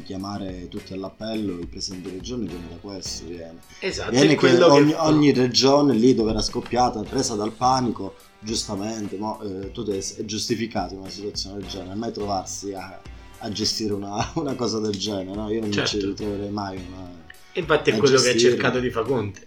chiamare 0.04 0.68
tutti 0.68 0.92
all'appello, 0.92 1.58
il 1.58 1.66
presidente 1.66 2.10
di 2.10 2.16
regione 2.18 2.46
viene 2.46 2.68
da 2.70 2.76
questo, 2.76 3.24
viene. 3.26 3.58
Esatto, 3.80 4.10
Viene 4.12 4.36
che 4.36 4.62
ogni, 4.62 4.90
che 4.92 4.96
ogni 4.98 5.32
regione 5.32 5.94
lì 5.94 6.14
dove 6.14 6.30
era 6.30 6.40
scoppiata, 6.42 7.00
presa 7.02 7.34
dal 7.34 7.50
panico, 7.52 8.14
giustamente, 8.38 9.16
mo, 9.16 9.40
eh, 9.42 9.72
tu 9.72 9.82
devi 9.82 9.98
è 9.98 10.24
giustificato 10.24 10.94
in 10.94 11.00
una 11.00 11.08
situazione 11.10 11.58
del 11.58 11.66
genere, 11.66 11.94
mai 11.96 12.12
trovarsi 12.12 12.72
a, 12.74 13.00
a 13.38 13.50
gestire 13.50 13.92
una, 13.94 14.30
una 14.36 14.54
cosa 14.54 14.78
del 14.78 14.94
genere, 14.96 15.34
no? 15.34 15.50
Io 15.50 15.60
non 15.60 15.72
Certo. 15.72 15.96
mi 15.96 16.02
ci 16.02 16.06
ritroverei 16.08 16.50
mai 16.50 16.76
una, 16.76 17.10
Infatti 17.54 17.90
è 17.90 17.96
quello 17.96 18.20
che 18.20 18.28
ha 18.28 18.32
gestire. 18.32 18.52
cercato 18.52 18.78
di 18.80 18.90
fare 18.90 19.06
Conte. 19.06 19.46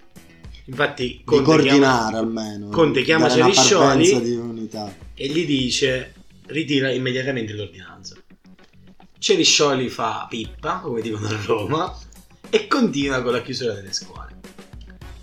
Infatti 0.65 1.07
di 1.07 1.21
Conte 1.23 1.43
coordinare 1.43 2.09
chiama- 2.11 2.17
almeno, 2.17 2.69
Conte 2.69 3.01
chiama 3.03 3.29
Ceriscioli. 3.29 4.21
di 4.21 4.35
unità. 4.35 4.93
e 5.13 5.27
gli 5.29 5.45
dice 5.45 6.13
ritira 6.47 6.91
immediatamente 6.91 7.53
l'ordinanza. 7.53 8.15
Ceriscioli 9.19 9.89
fa 9.89 10.25
pippa, 10.29 10.79
come 10.79 11.01
dicono 11.01 11.27
a 11.27 11.37
Roma, 11.45 11.97
e 12.49 12.67
continua 12.67 13.21
con 13.21 13.31
la 13.33 13.41
chiusura 13.41 13.73
delle 13.73 13.91
scuole. 13.93 14.35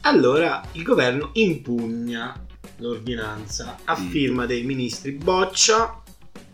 Allora 0.03 0.63
il 0.73 0.83
governo 0.83 1.31
impugna 1.35 2.39
l'ordinanza 2.79 3.79
a 3.85 3.99
Mm. 3.99 4.09
firma 4.11 4.47
dei 4.47 4.63
ministri 4.65 5.13
Boccia, 5.13 6.03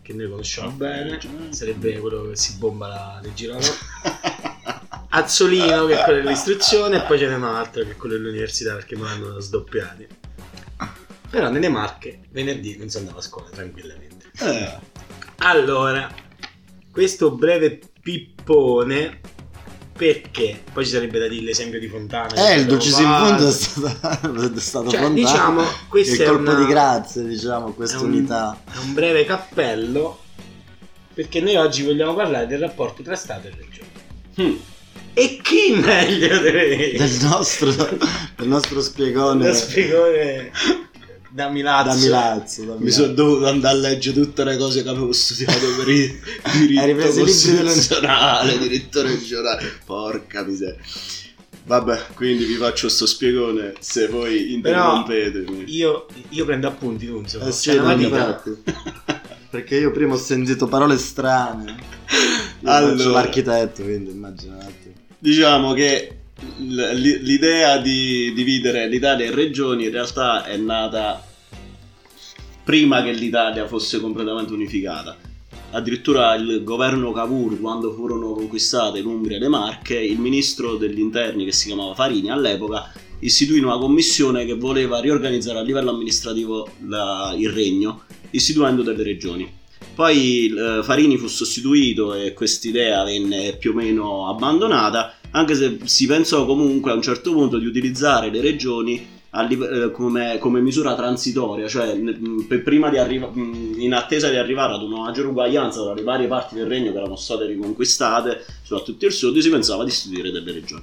che 0.02 0.12
noi 0.12 0.28
conosciamo 0.30 0.70
bene, 0.73 1.18
sarebbe 1.50 1.99
quello 1.99 2.28
che 2.28 2.37
si 2.37 2.54
bomba 2.56 2.87
la, 2.88 3.20
le 3.23 3.35
girano. 3.35 3.61
Azzolino 5.12 5.87
che 5.87 6.00
è 6.00 6.04
quello 6.04 6.23
dell'istruzione 6.23 6.99
e 6.99 7.06
poi 7.06 7.18
ce 7.18 7.26
n'è 7.26 7.35
un 7.35 7.42
altro 7.44 7.82
che 7.82 7.90
è 7.92 7.97
quello 7.97 8.14
dell'università 8.16 8.75
perché 8.75 8.97
mi 8.97 9.06
hanno 9.06 9.40
sdoppiati. 9.40 10.06
Però 11.30 11.49
nelle 11.50 11.68
Marche 11.68 12.20
venerdì 12.30 12.76
non 12.76 12.88
si 12.88 12.97
andava 12.99 13.18
a 13.18 13.23
scuola 13.23 13.49
tranquillamente. 13.50 14.30
Eh, 14.40 14.78
Allora, 15.38 16.09
questo 17.00 17.30
breve 17.30 17.80
pippone 18.02 19.21
perché 19.97 20.62
poi 20.71 20.85
ci 20.85 20.90
sarebbe 20.90 21.19
da 21.19 21.28
dire 21.28 21.45
l'esempio 21.47 21.80
di 21.80 21.88
Fontana. 21.88 22.35
Eh, 22.52 22.59
il 22.59 22.66
dodicesimo 22.66 23.09
fatto. 23.09 23.26
punto 23.28 23.49
è 23.49 23.52
stato, 23.52 24.52
è 24.54 24.61
stato 24.61 24.90
Cioè, 24.90 25.00
Fontana. 25.00 25.14
diciamo, 25.30 25.62
questo 25.88 26.14
il 26.14 26.21
è 26.21 26.25
colpo 26.26 26.50
una- 26.50 26.59
di 26.59 26.66
grazia, 26.66 27.23
diciamo, 27.23 27.69
è 27.71 27.75
questa 27.75 28.00
un- 28.00 28.12
unità. 28.12 28.62
È 28.71 28.76
un 28.85 28.92
breve 28.92 29.25
cappello 29.25 30.19
perché 31.14 31.40
noi 31.40 31.57
oggi 31.57 31.85
vogliamo 31.85 32.14
parlare 32.14 32.47
del 32.47 32.59
rapporto 32.61 33.02
tra 33.02 33.16
Stato 33.16 33.47
e 33.47 33.50
Regione. 33.57 33.88
hm. 34.35 34.61
E 35.14 35.40
chi 35.42 35.73
meglio 35.75 36.38
dei... 36.38 36.99
del 36.99 37.16
nostro, 37.23 37.73
del 37.73 38.47
nostro 38.47 38.83
spiegone 38.83 39.47
Lo 39.49 39.54
spiegone 39.54 40.50
da 41.30 41.49
Milazzo. 41.49 41.88
da 41.88 41.94
Milazzo. 41.96 42.64
da 42.64 42.72
Mi 42.75 42.78
Milazzo. 42.80 43.02
sono 43.02 43.12
dovuto 43.14 43.46
andare 43.46 43.76
a 43.76 43.80
leggere 43.80 44.20
tutte 44.20 44.44
le 44.44 44.56
cose 44.56 44.82
che 44.82 44.88
avevo 44.88 45.12
studiato 45.12 45.66
per 45.78 45.88
il 45.88 46.20
diritto 46.66 47.12
costituzionale, 47.20 48.58
diritto 48.58 49.02
regionale. 49.02 49.72
Porca 49.84 50.42
miseria. 50.44 50.76
Vabbè, 51.64 52.06
quindi 52.14 52.44
vi 52.46 52.54
faccio 52.54 52.88
sto 52.88 53.06
spiegone 53.06 53.75
se 53.78 54.08
voi 54.08 54.52
interrompetemi. 54.54 55.64
Io, 55.68 56.06
io 56.30 56.44
prendo 56.44 56.66
appunti, 56.66 57.06
tu 57.06 57.18
insomma. 57.18 57.44
Eh 57.44 57.50
C'è 57.50 57.54
sì, 57.54 57.76
infatti. 57.76 58.56
Perché 59.50 59.76
io 59.76 59.90
prima 59.92 60.14
ho 60.14 60.18
sentito 60.18 60.66
parole 60.66 60.96
strane. 60.96 61.76
Io 62.60 62.70
Allora. 62.70 63.10
l'architetto, 63.10 63.82
quindi 63.82 64.10
immaginate. 64.10 64.92
Diciamo 65.18 65.72
che 65.72 66.19
l'idea 66.59 67.78
di 67.78 68.32
dividere 68.32 68.88
l'Italia 68.88 69.26
in 69.26 69.35
regioni 69.35 69.85
in 69.85 69.90
realtà 69.90 70.44
è 70.44 70.56
nata 70.56 71.25
prima 72.64 73.02
che 73.02 73.12
l'Italia 73.12 73.66
fosse 73.66 74.00
completamente 74.00 74.52
unificata. 74.52 75.16
Addirittura 75.73 76.35
il 76.35 76.62
governo 76.64 77.12
Cavour, 77.12 77.61
quando 77.61 77.92
furono 77.92 78.32
conquistate 78.32 79.00
l'Umbria 79.00 79.37
e 79.37 79.40
le 79.40 79.49
Marche, 79.49 79.99
il 79.99 80.18
ministro 80.18 80.76
degli 80.76 80.99
interni 80.99 81.44
che 81.44 81.52
si 81.52 81.66
chiamava 81.66 81.94
Farini 81.94 82.30
all'epoca 82.30 82.92
istituì 83.20 83.61
una 83.61 83.78
commissione 83.78 84.44
che 84.47 84.54
voleva 84.54 85.00
riorganizzare 85.00 85.59
a 85.59 85.62
livello 85.62 85.90
amministrativo 85.90 86.68
la- 86.87 87.35
il 87.37 87.50
regno, 87.50 88.02
istituendo 88.30 88.82
delle 88.82 89.02
regioni. 89.02 89.59
Poi 89.94 90.47
eh, 90.47 90.82
Farini 90.82 91.18
fu 91.18 91.26
sostituito 91.26 92.14
e 92.14 92.32
quest'idea 92.32 93.04
venne 93.04 93.56
più 93.56 93.73
o 93.73 93.75
meno 93.75 94.28
abbandonata, 94.28 95.14
anche 95.32 95.54
se 95.54 95.78
si 95.84 96.06
pensò 96.06 96.44
comunque 96.46 96.90
a 96.90 96.94
un 96.94 97.02
certo 97.02 97.32
punto 97.32 97.58
di 97.58 97.66
utilizzare 97.66 98.30
le 98.30 98.40
regioni 98.40 99.18
live- 99.32 99.84
eh, 99.84 99.90
come, 99.92 100.38
come 100.38 100.60
misura 100.60 100.94
transitoria, 100.94 101.68
cioè 101.68 101.96
prima 102.64 102.88
di 102.88 102.99
arrivare 102.99 103.32
in 103.37 103.94
attesa 103.94 104.28
di 104.28 104.37
arrivare 104.37 104.75
ad 104.75 104.82
una 104.82 105.02
maggiore 105.02 105.28
uguaglianza 105.28 105.82
tra 105.82 105.94
le 105.94 106.02
varie 106.02 106.26
parti 106.26 106.56
del 106.56 106.66
regno 106.66 106.90
che 106.90 106.99
erano 106.99 107.16
state 107.16 107.46
riconquistate, 107.46 108.44
soprattutto 108.62 109.06
il 109.06 109.12
sud, 109.12 109.38
si 109.38 109.50
pensava 109.50 109.84
di 109.84 109.90
istituire 109.90 110.32
delle 110.32 110.52
regioni. 110.52 110.82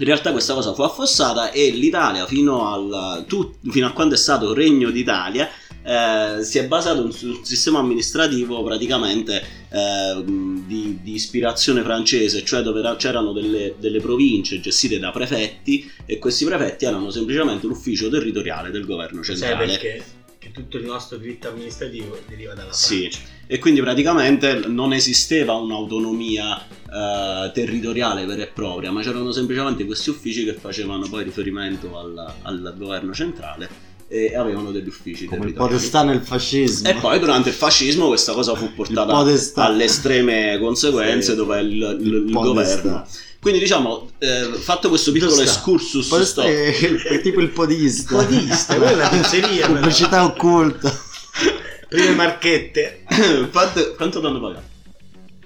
In 0.00 0.06
realtà 0.06 0.30
questa 0.30 0.54
cosa 0.54 0.72
fu 0.74 0.82
affossata 0.82 1.50
e 1.50 1.70
l'Italia 1.70 2.24
fino, 2.26 2.72
al, 2.72 3.24
tu- 3.26 3.54
fino 3.68 3.86
a 3.86 3.90
quando 3.90 4.14
è 4.14 4.18
stato 4.18 4.54
Regno 4.54 4.90
d'Italia 4.90 5.48
eh, 5.88 6.44
si 6.44 6.58
è 6.58 6.66
basato 6.66 7.10
su 7.10 7.28
un 7.28 7.44
sistema 7.44 7.78
amministrativo 7.78 8.62
praticamente 8.62 9.42
eh, 9.70 10.22
di, 10.22 10.98
di 11.02 11.14
ispirazione 11.14 11.82
francese, 11.82 12.44
cioè 12.44 12.60
dove 12.60 12.80
era- 12.80 12.96
c'erano 12.96 13.32
delle, 13.32 13.74
delle 13.78 14.00
province 14.00 14.60
gestite 14.60 14.98
da 14.98 15.10
prefetti 15.10 15.90
e 16.04 16.18
questi 16.18 16.44
prefetti 16.44 16.84
erano 16.84 17.10
semplicemente 17.10 17.66
l'ufficio 17.66 18.10
territoriale 18.10 18.70
del 18.70 18.84
governo 18.84 19.22
Sai 19.22 19.36
centrale. 19.36 19.66
perché? 19.66 20.04
Che 20.38 20.50
tutto 20.52 20.76
il 20.76 20.84
nostro 20.84 21.16
diritto 21.16 21.48
amministrativo 21.48 22.16
deriva 22.28 22.52
dalla 22.54 22.72
Sì, 22.72 23.08
Francia. 23.10 23.18
e 23.46 23.58
quindi 23.58 23.80
praticamente 23.80 24.60
non 24.68 24.92
esisteva 24.92 25.54
un'autonomia 25.54 26.66
eh, 26.66 27.50
territoriale 27.52 28.24
vera 28.26 28.42
e 28.42 28.46
propria, 28.48 28.92
ma 28.92 29.00
c'erano 29.02 29.32
semplicemente 29.32 29.84
questi 29.84 30.10
uffici 30.10 30.44
che 30.44 30.52
facevano 30.52 31.08
poi 31.08 31.24
riferimento 31.24 31.98
al, 31.98 32.34
al 32.42 32.74
governo 32.76 33.12
centrale 33.14 33.86
e 34.08 34.34
avevano 34.34 34.70
degli 34.72 34.88
uffici 34.88 35.26
Come 35.26 35.46
il 35.46 35.52
territoriali. 35.52 35.74
podestà 35.76 36.02
nel 36.02 36.20
fascismo. 36.22 36.88
E 36.88 36.94
poi 36.94 37.18
durante 37.18 37.50
il 37.50 37.54
fascismo 37.54 38.06
questa 38.08 38.32
cosa 38.32 38.54
fu 38.54 38.64
Il 38.64 38.72
portata 38.72 39.14
alle 39.64 39.84
estreme 39.84 40.58
conseguenze 40.58 41.30
Sì. 41.32 41.36
dove 41.36 41.60
il, 41.60 41.98
il- 42.00 42.24
il 42.26 42.32
governo. 42.32 43.06
Quindi 43.40 43.60
diciamo, 43.60 44.10
eh, 44.18 44.50
fatto 44.58 44.88
questo 44.88 45.12
piccolo 45.12 45.30
Podestà. 45.30 45.52
excursus, 45.58 46.08
Podestà 46.08 46.42
sto- 46.42 46.50
è, 46.50 46.74
è 46.74 47.20
tipo 47.20 47.40
il 47.40 47.50
podista. 47.50 48.16
Podista, 48.16 48.74
quella 48.80 48.90
è 48.90 48.94
una 48.94 49.08
pizzeria. 49.08 49.66
Pubblicità 49.66 50.24
occulta. 50.24 51.00
Prime 51.88 52.14
marchette. 52.14 53.04
Fatto- 53.50 53.94
quanto 53.96 54.20
danno 54.20 54.40
pagato? 54.40 54.66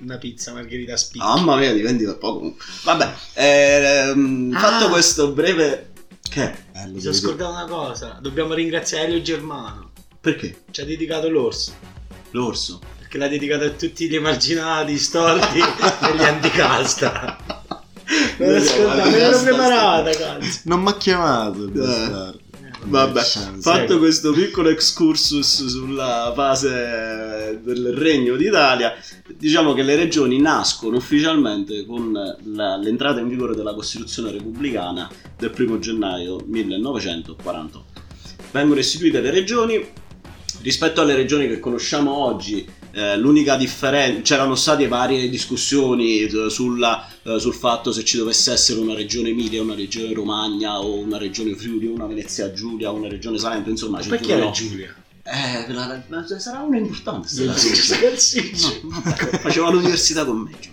Una 0.02 0.16
pizza 0.18 0.52
margherita 0.52 0.96
spicca. 0.96 1.24
Mamma 1.24 1.56
mia, 1.56 1.72
dipende 1.72 2.04
da 2.04 2.14
poco. 2.14 2.56
Vabbè, 2.84 3.12
ehm, 3.34 4.52
Ah. 4.54 4.58
fatto 4.58 4.88
questo 4.88 5.30
breve... 5.32 5.90
Che? 6.32 6.50
Eh, 6.72 6.86
lo 6.86 6.92
Mi 6.94 7.00
sono 7.02 7.12
scordato 7.12 7.50
una 7.50 7.66
cosa. 7.66 8.18
Dobbiamo 8.18 8.54
ringraziare 8.54 9.04
Elio 9.04 9.20
Germano. 9.20 9.90
Perché? 10.18 10.62
Ci 10.70 10.80
ha 10.80 10.86
dedicato 10.86 11.28
l'orso. 11.28 11.74
L'orso. 12.30 12.80
Perché 12.98 13.18
l'ha 13.18 13.28
dedicato 13.28 13.64
a 13.64 13.70
tutti 13.70 14.08
gli 14.08 14.14
emarginati, 14.14 14.96
storti 14.98 15.58
e 15.60 16.16
gli 16.16 16.22
anticasta. 16.22 17.36
Me 18.38 18.50
l'ho 18.50 18.64
scordato, 18.64 19.10
me 19.10 19.16
l'ero 19.18 19.42
preparata, 19.42 20.10
cazzo. 20.10 20.60
Non 20.64 20.80
mi 20.80 20.88
ha 20.88 20.96
chiamato 20.96 21.64
il 21.64 21.80
Eh. 21.80 22.41
Vabbè, 22.84 23.20
fatto 23.60 23.98
questo 23.98 24.32
piccolo 24.32 24.68
excursus 24.68 25.66
sulla 25.66 26.32
fase 26.34 27.60
del 27.62 27.92
Regno 27.94 28.36
d'Italia, 28.36 28.94
diciamo 29.36 29.72
che 29.72 29.82
le 29.82 29.94
regioni 29.96 30.38
nascono 30.40 30.96
ufficialmente 30.96 31.86
con 31.86 32.12
la- 32.12 32.76
l'entrata 32.76 33.20
in 33.20 33.28
vigore 33.28 33.54
della 33.54 33.74
Costituzione 33.74 34.30
repubblicana 34.32 35.08
del 35.38 35.52
1 35.56 35.78
gennaio 35.78 36.42
1948. 36.46 37.84
Vengono 38.50 38.80
istituite 38.80 39.20
le 39.20 39.30
regioni, 39.30 39.84
rispetto 40.62 41.00
alle 41.00 41.14
regioni 41.14 41.48
che 41.48 41.60
conosciamo 41.60 42.12
oggi, 42.12 42.66
eh, 42.94 43.16
l'unica 43.16 43.56
differenza, 43.56 44.20
c'erano 44.22 44.54
state 44.54 44.86
varie 44.88 45.28
discussioni 45.30 46.20
eh, 46.22 46.50
sulla, 46.50 47.06
eh, 47.24 47.38
sul 47.38 47.54
fatto 47.54 47.92
se 47.92 48.04
ci 48.04 48.16
dovesse 48.16 48.52
essere 48.52 48.80
una 48.80 48.94
regione 48.94 49.28
Emilia, 49.30 49.62
una 49.62 49.74
regione 49.74 50.12
Romagna 50.12 50.80
o 50.80 50.94
una 50.98 51.18
regione 51.18 51.54
Friuli, 51.54 51.86
una 51.86 52.06
Venezia 52.06 52.52
Giulia, 52.52 52.90
una 52.90 53.08
regione 53.08 53.38
Salento, 53.38 53.70
insomma, 53.70 54.00
ci 54.00 54.08
Perché 54.08 54.32
era 54.32 54.50
furono- 54.52 54.52
Giulia? 54.54 54.94
Eh, 55.24 55.72
la- 55.72 56.02
la- 56.08 56.38
sarà 56.40 56.60
una 56.62 56.78
importante. 56.78 57.28
sarà-. 57.28 57.52
No, 58.82 59.00
vabbè, 59.04 59.38
faceva 59.38 59.70
l'università 59.70 60.24
con 60.24 60.38
me. 60.38 60.50
Giulia. 60.50 60.70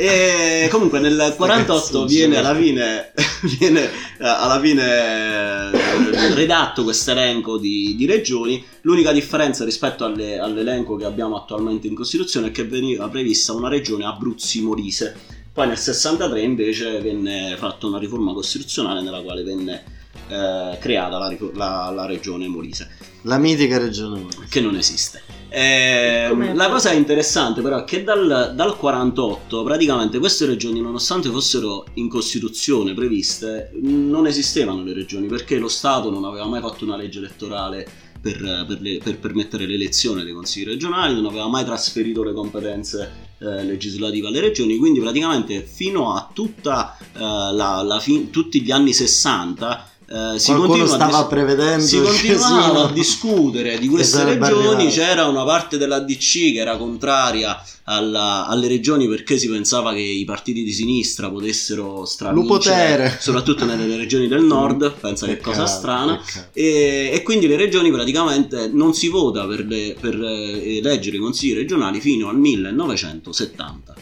E 0.00 0.68
comunque 0.70 1.00
nel 1.00 1.34
48 1.36 1.80
Cazzo, 1.82 2.04
viene 2.06 2.36
alla 2.36 2.54
fine, 2.54 3.12
viene, 3.58 3.82
eh, 3.86 3.90
alla 4.18 4.60
fine 4.60 5.72
eh, 5.72 6.34
redatto 6.34 6.84
questo 6.84 7.10
elenco 7.10 7.58
di, 7.58 7.96
di 7.96 8.06
regioni. 8.06 8.64
L'unica 8.82 9.10
differenza 9.10 9.64
rispetto 9.64 10.04
alle- 10.04 10.38
all'elenco 10.38 10.94
che 10.94 11.04
abbiamo 11.04 11.36
attualmente 11.36 11.88
in 11.88 11.94
Costituzione 11.96 12.48
è 12.48 12.50
che 12.52 12.64
veniva 12.64 13.08
prevista 13.08 13.52
una 13.54 13.68
regione 13.68 14.04
Abruzzi-Molise. 14.04 15.16
Poi 15.58 15.66
nel 15.66 15.76
63 15.76 16.40
invece 16.40 17.00
venne 17.00 17.56
fatta 17.58 17.88
una 17.88 17.98
riforma 17.98 18.32
costituzionale 18.32 19.02
nella 19.02 19.22
quale 19.22 19.42
venne 19.42 19.82
eh, 20.28 20.78
creata 20.78 21.18
la, 21.18 21.36
la- 21.54 21.90
la 21.92 22.06
regione 22.06 22.46
Molise 22.46 22.88
La 23.22 23.38
mitica 23.38 23.76
regione. 23.76 24.24
che 24.48 24.60
non 24.60 24.76
esiste. 24.76 25.20
Eh, 25.48 26.28
la 26.54 26.68
cosa 26.68 26.92
interessante 26.92 27.60
però 27.60 27.78
è 27.80 27.82
che 27.84 28.04
dal, 28.04 28.52
dal 28.54 28.76
48 28.76 29.64
praticamente 29.64 30.20
queste 30.20 30.46
regioni 30.46 30.80
nonostante 30.80 31.28
fossero 31.28 31.86
in 31.94 32.08
Costituzione 32.08 32.94
previste 32.94 33.72
non 33.80 34.28
esistevano 34.28 34.84
le 34.84 34.92
regioni 34.92 35.26
perché 35.26 35.58
lo 35.58 35.66
Stato 35.68 36.08
non 36.08 36.22
aveva 36.24 36.46
mai 36.46 36.60
fatto 36.60 36.84
una 36.84 36.94
legge 36.96 37.18
elettorale 37.18 37.84
per, 38.20 38.64
per 38.68 38.80
le- 38.80 38.98
per 39.02 39.18
permettere 39.18 39.66
l'elezione 39.66 40.22
dei 40.22 40.34
consigli 40.34 40.66
regionali, 40.66 41.14
non 41.14 41.26
aveva 41.26 41.48
mai 41.48 41.64
trasferito 41.64 42.22
le 42.22 42.32
competenze 42.32 43.26
eh, 43.38 43.64
legislative 43.64 44.28
alle 44.28 44.40
regioni, 44.40 44.76
quindi 44.76 45.00
praticamente 45.00 45.62
fino 45.62 46.14
a 46.14 46.28
tutta, 46.32 46.96
eh, 46.98 47.18
la, 47.18 47.82
la 47.82 48.00
fi- 48.00 48.30
tutti 48.30 48.60
gli 48.62 48.70
anni 48.70 48.92
60 48.92 49.87
eh, 50.10 50.38
si 50.38 50.52
Qualcuno 50.54 50.86
stava 50.86 51.18
dis- 51.18 51.26
prevedendo 51.28 51.84
si 51.84 52.00
continuava 52.00 52.88
a 52.88 52.92
discutere 52.92 53.78
di 53.78 53.88
queste 53.88 54.18
sarebbe 54.18 54.48
regioni, 54.48 54.86
arrivato. 54.86 54.88
c'era 54.96 55.26
una 55.26 55.44
parte 55.44 55.76
della 55.76 56.00
DC 56.00 56.52
che 56.52 56.58
era 56.58 56.76
contraria 56.78 57.62
alla- 57.84 58.46
alle 58.46 58.68
regioni 58.68 59.06
perché 59.08 59.36
si 59.38 59.48
pensava 59.48 59.92
che 59.92 60.00
i 60.00 60.24
partiti 60.24 60.62
di 60.62 60.72
sinistra 60.72 61.30
potessero 61.30 62.04
stravincere, 62.06 63.16
soprattutto 63.20 63.64
nelle 63.64 63.96
regioni 63.96 64.28
del 64.28 64.42
nord, 64.44 64.92
pensa 64.98 65.26
che 65.26 65.36
Peccato, 65.36 65.50
cosa 65.58 65.66
strana. 65.66 66.20
E, 66.52 67.10
e 67.12 67.22
quindi 67.22 67.46
le 67.46 67.56
regioni 67.56 67.90
praticamente 67.90 68.68
non 68.72 68.94
si 68.94 69.08
vota 69.08 69.46
per, 69.46 69.64
le- 69.66 69.94
per, 70.00 70.14
eh, 70.22 70.76
eleggere 70.78 71.16
i 71.16 71.20
consigli 71.20 71.54
regionali 71.54 72.00
fino 72.00 72.28
al 72.28 72.36
1970. 72.38 73.94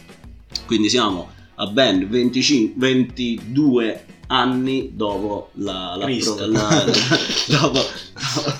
Quindi 0.67 0.89
siamo 0.89 1.31
a 1.57 1.67
ben 1.67 2.07
25, 2.09 2.75
22 2.77 4.05
anni 4.29 4.91
dopo 4.95 5.51
la, 5.55 5.95
la- 5.97 6.05
Cristo. 6.05 6.47
la- 6.47 6.85
dopo, 7.49 7.79
dopo 7.79 8.53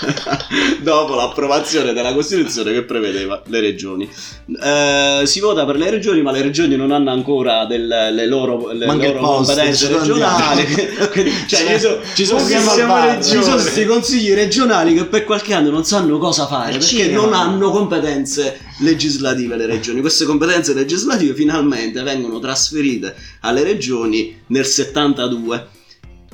l'approvazione 1.16 1.92
della 1.92 2.12
Costituzione 2.12 2.72
che 2.72 2.82
prevedeva 2.82 3.42
le 3.46 3.60
regioni. 3.60 4.08
Eh, 4.62 5.22
si 5.24 5.40
vota 5.40 5.64
per 5.64 5.76
le 5.76 5.90
regioni, 5.90 6.22
ma 6.22 6.30
le 6.32 6.42
regioni 6.42 6.76
non 6.76 6.90
hanno 6.90 7.10
ancora 7.10 7.64
del- 7.66 7.86
le 7.86 8.26
loro, 8.26 8.72
le 8.72 8.86
loro 8.86 9.12
posto, 9.18 9.52
competenze 9.52 9.88
regionali. 9.88 10.64
Quindi, 11.12 11.30
cioè, 11.46 11.60
Cioè, 11.60 11.74
ci 11.74 11.80
sono, 11.80 11.98
ci 12.14 12.26
sono 12.26 12.40
sono 13.20 13.54
questi 13.54 13.84
consigli 13.84 14.32
regionali 14.34 14.94
che 14.94 15.04
per 15.04 15.24
qualche 15.24 15.54
anno 15.54 15.70
non 15.70 15.84
sanno 15.84 16.18
cosa 16.18 16.46
fare 16.46 16.70
Eh, 16.70 16.78
perché 16.78 16.86
cinema. 16.86 17.20
non 17.22 17.32
hanno 17.34 17.70
competenze 17.70 18.58
legislative 18.78 19.56
le 19.56 19.66
regioni. 19.66 20.00
Queste 20.00 20.24
competenze 20.24 20.74
legislative 20.74 21.34
finalmente 21.34 22.02
vengono 22.02 22.38
trasferite 22.38 23.14
alle 23.40 23.62
regioni 23.62 24.42
nel 24.48 24.64
72. 24.64 25.68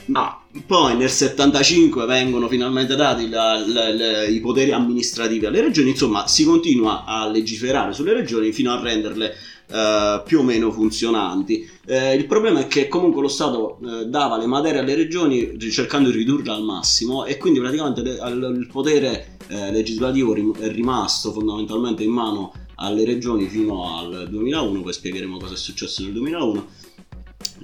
Ma 0.06 0.40
poi 0.66 0.96
nel 0.96 1.10
75 1.10 2.06
vengono 2.06 2.48
finalmente 2.48 2.94
dati 2.94 3.28
la- 3.28 3.58
la- 3.66 3.92
la- 3.92 4.24
i 4.24 4.40
poteri 4.40 4.70
amministrativi 4.72 5.46
alle 5.46 5.60
regioni, 5.60 5.90
insomma 5.90 6.26
si 6.28 6.44
continua 6.44 7.04
a 7.04 7.28
legiferare 7.28 7.92
sulle 7.92 8.12
regioni 8.12 8.52
fino 8.52 8.72
a 8.72 8.80
renderle 8.80 9.34
eh, 9.68 10.22
più 10.24 10.38
o 10.38 10.42
meno 10.44 10.70
funzionanti. 10.70 11.68
Eh, 11.86 12.14
il 12.14 12.26
problema 12.26 12.60
è 12.60 12.66
che 12.68 12.86
comunque 12.86 13.20
lo 13.20 13.26
Stato 13.26 13.80
eh, 13.84 14.04
dava 14.06 14.38
le 14.38 14.46
materie 14.46 14.78
alle 14.78 14.94
regioni 14.94 15.58
cercando 15.72 16.08
di 16.10 16.18
ridurle 16.18 16.52
al 16.52 16.62
massimo 16.62 17.24
e 17.24 17.36
quindi 17.36 17.58
praticamente 17.58 18.02
le- 18.02 18.18
al- 18.20 18.54
il 18.56 18.68
potere 18.68 19.38
eh, 19.48 19.72
legislativo 19.72 20.32
rim- 20.32 20.56
è 20.56 20.70
rimasto 20.70 21.32
fondamentalmente 21.32 22.04
in 22.04 22.10
mano 22.12 22.52
alle 22.76 23.04
regioni 23.04 23.48
fino 23.48 23.98
al 23.98 24.28
2001, 24.30 24.82
poi 24.82 24.92
spiegheremo 24.92 25.36
cosa 25.38 25.54
è 25.54 25.56
successo 25.56 26.02
nel 26.02 26.12
2001. 26.12 26.66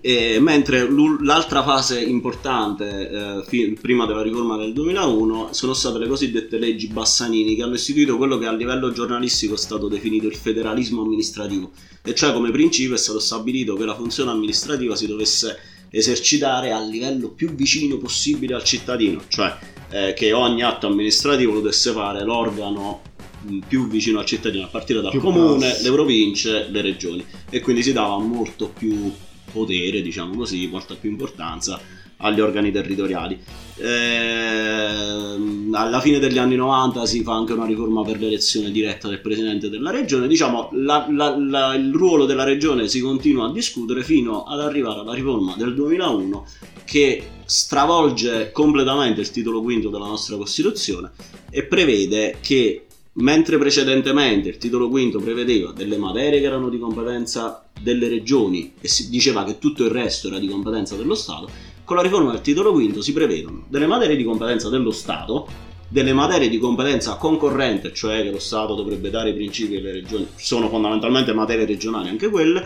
E 0.04 0.40
mentre 0.40 0.88
l'altra 1.20 1.62
fase 1.62 2.00
importante 2.02 3.44
eh, 3.46 3.76
prima 3.80 4.04
della 4.04 4.22
riforma 4.22 4.56
del 4.56 4.72
2001 4.72 5.50
sono 5.52 5.74
state 5.74 5.98
le 6.00 6.08
cosiddette 6.08 6.58
leggi 6.58 6.88
Bassanini 6.88 7.54
che 7.54 7.62
hanno 7.62 7.74
istituito 7.74 8.16
quello 8.16 8.36
che 8.36 8.46
a 8.46 8.52
livello 8.52 8.90
giornalistico 8.90 9.54
è 9.54 9.56
stato 9.56 9.86
definito 9.86 10.26
il 10.26 10.34
federalismo 10.34 11.02
amministrativo 11.02 11.70
e 12.02 12.16
cioè 12.16 12.32
come 12.32 12.50
principio 12.50 12.96
è 12.96 12.98
stato 12.98 13.20
stabilito 13.20 13.74
che 13.74 13.84
la 13.84 13.94
funzione 13.94 14.32
amministrativa 14.32 14.96
si 14.96 15.06
dovesse 15.06 15.56
esercitare 15.88 16.72
a 16.72 16.80
livello 16.82 17.28
più 17.28 17.54
vicino 17.54 17.96
possibile 17.98 18.54
al 18.54 18.64
cittadino, 18.64 19.22
cioè 19.28 19.56
eh, 19.90 20.14
che 20.14 20.32
ogni 20.32 20.64
atto 20.64 20.88
amministrativo 20.88 21.52
lo 21.52 21.60
dovesse 21.60 21.92
fare 21.92 22.24
l'organo 22.24 23.02
mh, 23.42 23.58
più 23.68 23.86
vicino 23.86 24.18
al 24.18 24.24
cittadino 24.24 24.64
a 24.64 24.68
partire 24.68 25.00
dal 25.00 25.12
Più 25.12 25.20
comune, 25.20 25.68
prossimo. 25.68 25.88
le 25.88 25.94
province, 25.94 26.68
le 26.70 26.80
regioni 26.80 27.24
e 27.48 27.60
quindi 27.60 27.84
si 27.84 27.92
dava 27.92 28.18
molto 28.18 28.68
più 28.68 29.12
potere, 29.52 30.02
diciamo 30.02 30.34
così, 30.36 30.66
molta 30.68 30.94
più 30.94 31.10
importanza 31.10 31.80
agli 32.18 32.40
organi 32.40 32.70
territoriali. 32.70 33.38
Ehm, 33.78 35.70
alla 35.74 36.00
fine 36.00 36.18
degli 36.18 36.38
anni 36.38 36.56
90 36.56 37.04
si 37.06 37.22
fa 37.22 37.34
anche 37.34 37.52
una 37.52 37.66
riforma 37.66 38.02
per 38.02 38.20
l'elezione 38.20 38.70
diretta 38.70 39.08
del 39.08 39.20
presidente 39.20 39.68
della 39.68 39.90
regione. 39.90 40.26
Diciamo, 40.28 40.68
la- 40.72 41.06
la- 41.10 41.36
la- 41.36 41.74
il 41.74 41.92
ruolo 41.92 42.24
della 42.24 42.44
regione 42.44 42.88
si 42.88 43.00
continua 43.00 43.46
a 43.46 43.52
discutere 43.52 44.02
fino 44.02 44.44
ad 44.44 44.60
arrivare 44.60 45.00
alla 45.00 45.14
riforma 45.14 45.54
del 45.56 45.74
2001 45.74 46.46
che 46.84 47.22
stravolge 47.44 48.50
completamente 48.52 49.20
il 49.20 49.30
titolo 49.30 49.60
quinto 49.62 49.88
della 49.88 50.06
nostra 50.06 50.36
Costituzione 50.36 51.10
e 51.50 51.64
prevede 51.64 52.36
che 52.40 52.86
mentre 53.14 53.58
precedentemente 53.58 54.48
il 54.48 54.58
titolo 54.58 54.88
quinto 54.88 55.18
prevedeva 55.18 55.72
delle 55.72 55.98
materie 55.98 56.40
che 56.40 56.46
erano 56.46 56.68
di 56.70 56.78
competenza 56.78 57.66
delle 57.82 58.08
regioni 58.08 58.72
e 58.80 58.88
si 58.88 59.08
diceva 59.10 59.44
che 59.44 59.58
tutto 59.58 59.84
il 59.84 59.90
resto 59.90 60.28
era 60.28 60.38
di 60.38 60.48
competenza 60.48 60.96
dello 60.96 61.14
Stato, 61.14 61.48
con 61.84 61.96
la 61.96 62.02
riforma 62.02 62.30
del 62.30 62.40
titolo 62.40 62.72
quinto 62.72 63.02
si 63.02 63.12
prevedono 63.12 63.64
delle 63.68 63.86
materie 63.86 64.16
di 64.16 64.24
competenza 64.24 64.68
dello 64.68 64.92
Stato, 64.92 65.46
delle 65.88 66.12
materie 66.12 66.48
di 66.48 66.58
competenza 66.58 67.16
concorrente, 67.16 67.92
cioè 67.92 68.22
che 68.22 68.30
lo 68.30 68.38
Stato 68.38 68.74
dovrebbe 68.74 69.10
dare 69.10 69.30
i 69.30 69.34
principi 69.34 69.76
alle 69.76 69.92
regioni, 69.92 70.26
sono 70.36 70.68
fondamentalmente 70.68 71.34
materie 71.34 71.66
regionali 71.66 72.08
anche 72.08 72.30
quelle, 72.30 72.64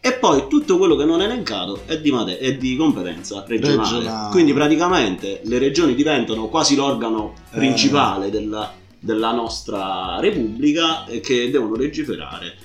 e 0.00 0.12
poi 0.14 0.46
tutto 0.48 0.78
quello 0.78 0.94
che 0.94 1.04
non 1.04 1.20
è 1.20 1.24
elencato 1.24 1.82
è 1.84 2.00
di, 2.00 2.10
mate- 2.12 2.38
è 2.38 2.56
di 2.56 2.76
competenza 2.76 3.44
regionale. 3.46 3.98
Regionale. 3.98 4.30
Quindi 4.30 4.52
praticamente 4.54 5.40
le 5.44 5.58
regioni 5.58 5.94
diventano 5.94 6.48
quasi 6.48 6.76
l'organo 6.76 7.34
Eh. 7.50 7.56
principale 7.58 8.30
della, 8.30 8.72
della 8.98 9.32
nostra 9.32 10.18
Repubblica 10.20 11.04
che 11.20 11.50
devono 11.50 11.74
legiferare 11.74 12.56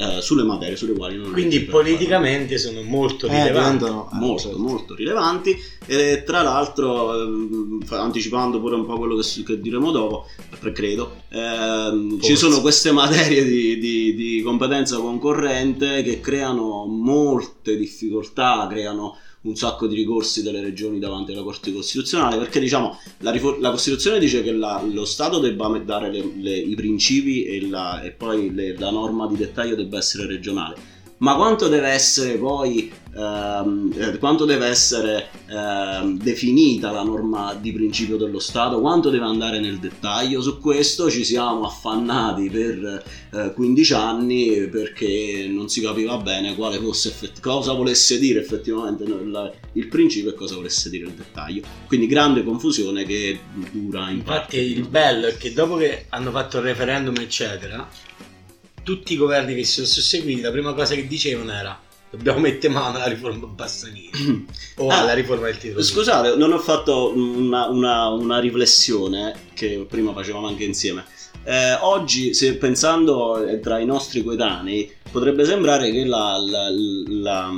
eh, 0.00 0.22
sulle 0.22 0.44
materie 0.44 0.76
sulle 0.76 0.94
quali 0.94 1.16
non 1.16 1.30
Quindi 1.32 1.60
politicamente 1.60 2.56
sono 2.56 2.80
molto 2.82 3.26
Eh, 3.26 3.30
rilevanti. 3.42 3.84
eh, 3.84 3.88
molto 4.12 4.38
certo. 4.42 4.58
molto 4.58 4.94
rilevanti 4.94 5.54
e 5.86 6.22
tra 6.24 6.40
l'altro 6.42 7.14
ehm, 7.22 7.82
anticipando 7.90 8.60
pure 8.60 8.76
un 8.76 8.86
po' 8.86 8.96
quello 8.96 9.16
che, 9.16 9.42
che 9.44 9.60
diremo 9.60 9.90
dopo 9.90 10.26
credo 10.72 11.16
ehm, 11.28 12.20
ci 12.20 12.34
sono 12.36 12.60
queste 12.60 12.92
materie 12.92 13.44
di, 13.44 13.78
di- 13.78 14.14
di 14.14 14.42
competenza 14.42 14.96
concorrente 14.98 16.02
che 16.02 16.20
creano 16.20 16.86
molte 16.86 17.76
difficoltà 17.76 18.66
creano 18.70 19.16
un 19.42 19.56
sacco 19.56 19.86
di 19.86 19.94
ricorsi 19.94 20.42
delle 20.42 20.60
regioni 20.60 20.98
davanti 20.98 21.32
alla 21.32 21.42
Corte 21.42 21.72
Costituzionale 21.72 22.36
perché 22.36 22.60
diciamo 22.60 22.98
la, 23.20 23.30
rifo- 23.30 23.56
la 23.58 23.70
Costituzione 23.70 24.18
dice 24.18 24.42
che 24.42 24.52
la- 24.52 24.82
lo 24.86 25.04
Stato 25.06 25.38
debba 25.38 25.68
dare 25.78 26.10
le- 26.12 26.32
le- 26.36 26.58
i 26.58 26.74
principi 26.74 27.44
e, 27.44 27.66
la, 27.66 28.02
e 28.02 28.10
poi 28.10 28.52
le- 28.52 28.76
la 28.78 28.90
norma 28.90 29.26
di 29.26 29.36
dettaglio 29.36 29.74
debba 29.74 29.96
essere 29.98 30.26
regionale 30.26 30.98
ma 31.20 31.36
quanto 31.36 31.68
deve 31.68 31.88
essere 31.88 32.36
poi 32.36 32.90
ehm, 33.14 33.92
eh, 33.94 34.18
quanto 34.18 34.44
deve 34.44 34.66
essere 34.66 35.28
ehm, 35.48 36.18
definita 36.18 36.90
la 36.90 37.02
norma 37.02 37.54
di 37.54 37.72
principio 37.72 38.16
dello 38.16 38.38
Stato, 38.38 38.80
quanto 38.80 39.10
deve 39.10 39.24
andare 39.24 39.60
nel 39.60 39.78
dettaglio. 39.78 40.40
Su 40.40 40.58
questo 40.58 41.10
ci 41.10 41.24
siamo 41.24 41.66
affannati 41.66 42.48
per 42.48 43.02
eh, 43.32 43.52
15 43.52 43.92
anni 43.94 44.68
perché 44.68 45.46
non 45.50 45.68
si 45.68 45.82
capiva 45.82 46.16
bene 46.16 46.54
quale 46.54 46.78
fosse 46.78 47.08
effett- 47.08 47.40
cosa 47.40 47.72
volesse 47.74 48.18
dire 48.18 48.40
effettivamente 48.40 49.04
il, 49.04 49.52
il 49.74 49.88
principio 49.88 50.30
e 50.30 50.34
cosa 50.34 50.54
volesse 50.54 50.88
dire 50.88 51.04
il 51.06 51.12
dettaglio. 51.12 51.62
Quindi 51.86 52.06
grande 52.06 52.42
confusione 52.42 53.04
che 53.04 53.40
dura 53.72 54.08
in 54.08 54.18
Infatti 54.18 54.56
parte. 54.56 54.56
il 54.58 54.88
bello 54.88 55.26
è 55.26 55.36
che 55.36 55.52
dopo 55.52 55.76
che 55.76 56.06
hanno 56.08 56.30
fatto 56.30 56.56
il 56.58 56.62
referendum 56.62 57.16
eccetera, 57.18 57.86
tutti 58.82 59.12
i 59.12 59.16
governi 59.16 59.54
che 59.54 59.64
si 59.64 59.72
sono 59.72 59.86
susseguiti 59.86 60.40
la 60.40 60.50
prima 60.50 60.72
cosa 60.74 60.94
che 60.94 61.06
dicevano 61.06 61.52
era 61.52 61.78
dobbiamo 62.10 62.40
mettere 62.40 62.72
mano 62.72 62.96
alla 62.96 63.06
riforma 63.06 63.46
Bassanini 63.46 64.10
o 64.76 64.88
Ah, 64.90 65.00
alla 65.02 65.12
riforma 65.14 65.46
del 65.46 65.58
titolo. 65.58 65.82
Scusate, 65.82 66.34
non 66.36 66.52
ho 66.52 66.58
fatto 66.58 67.12
una, 67.16 67.66
una- 67.68 68.08
una 68.08 68.40
riflessione 68.40 69.32
che 69.54 69.86
prima 69.88 70.12
facevamo 70.12 70.48
anche 70.48 70.64
insieme. 70.64 71.04
Eh, 71.42 71.72
oggi, 71.80 72.34
se 72.34 72.54
pensando 72.56 73.44
eh, 73.44 73.60
tra 73.60 73.78
i 73.78 73.86
nostri 73.86 74.22
coetanei, 74.22 74.90
potrebbe 75.10 75.44
sembrare 75.44 75.90
che 75.90 76.04
la, 76.04 76.36
la- 76.38 76.68
la- 77.08 77.50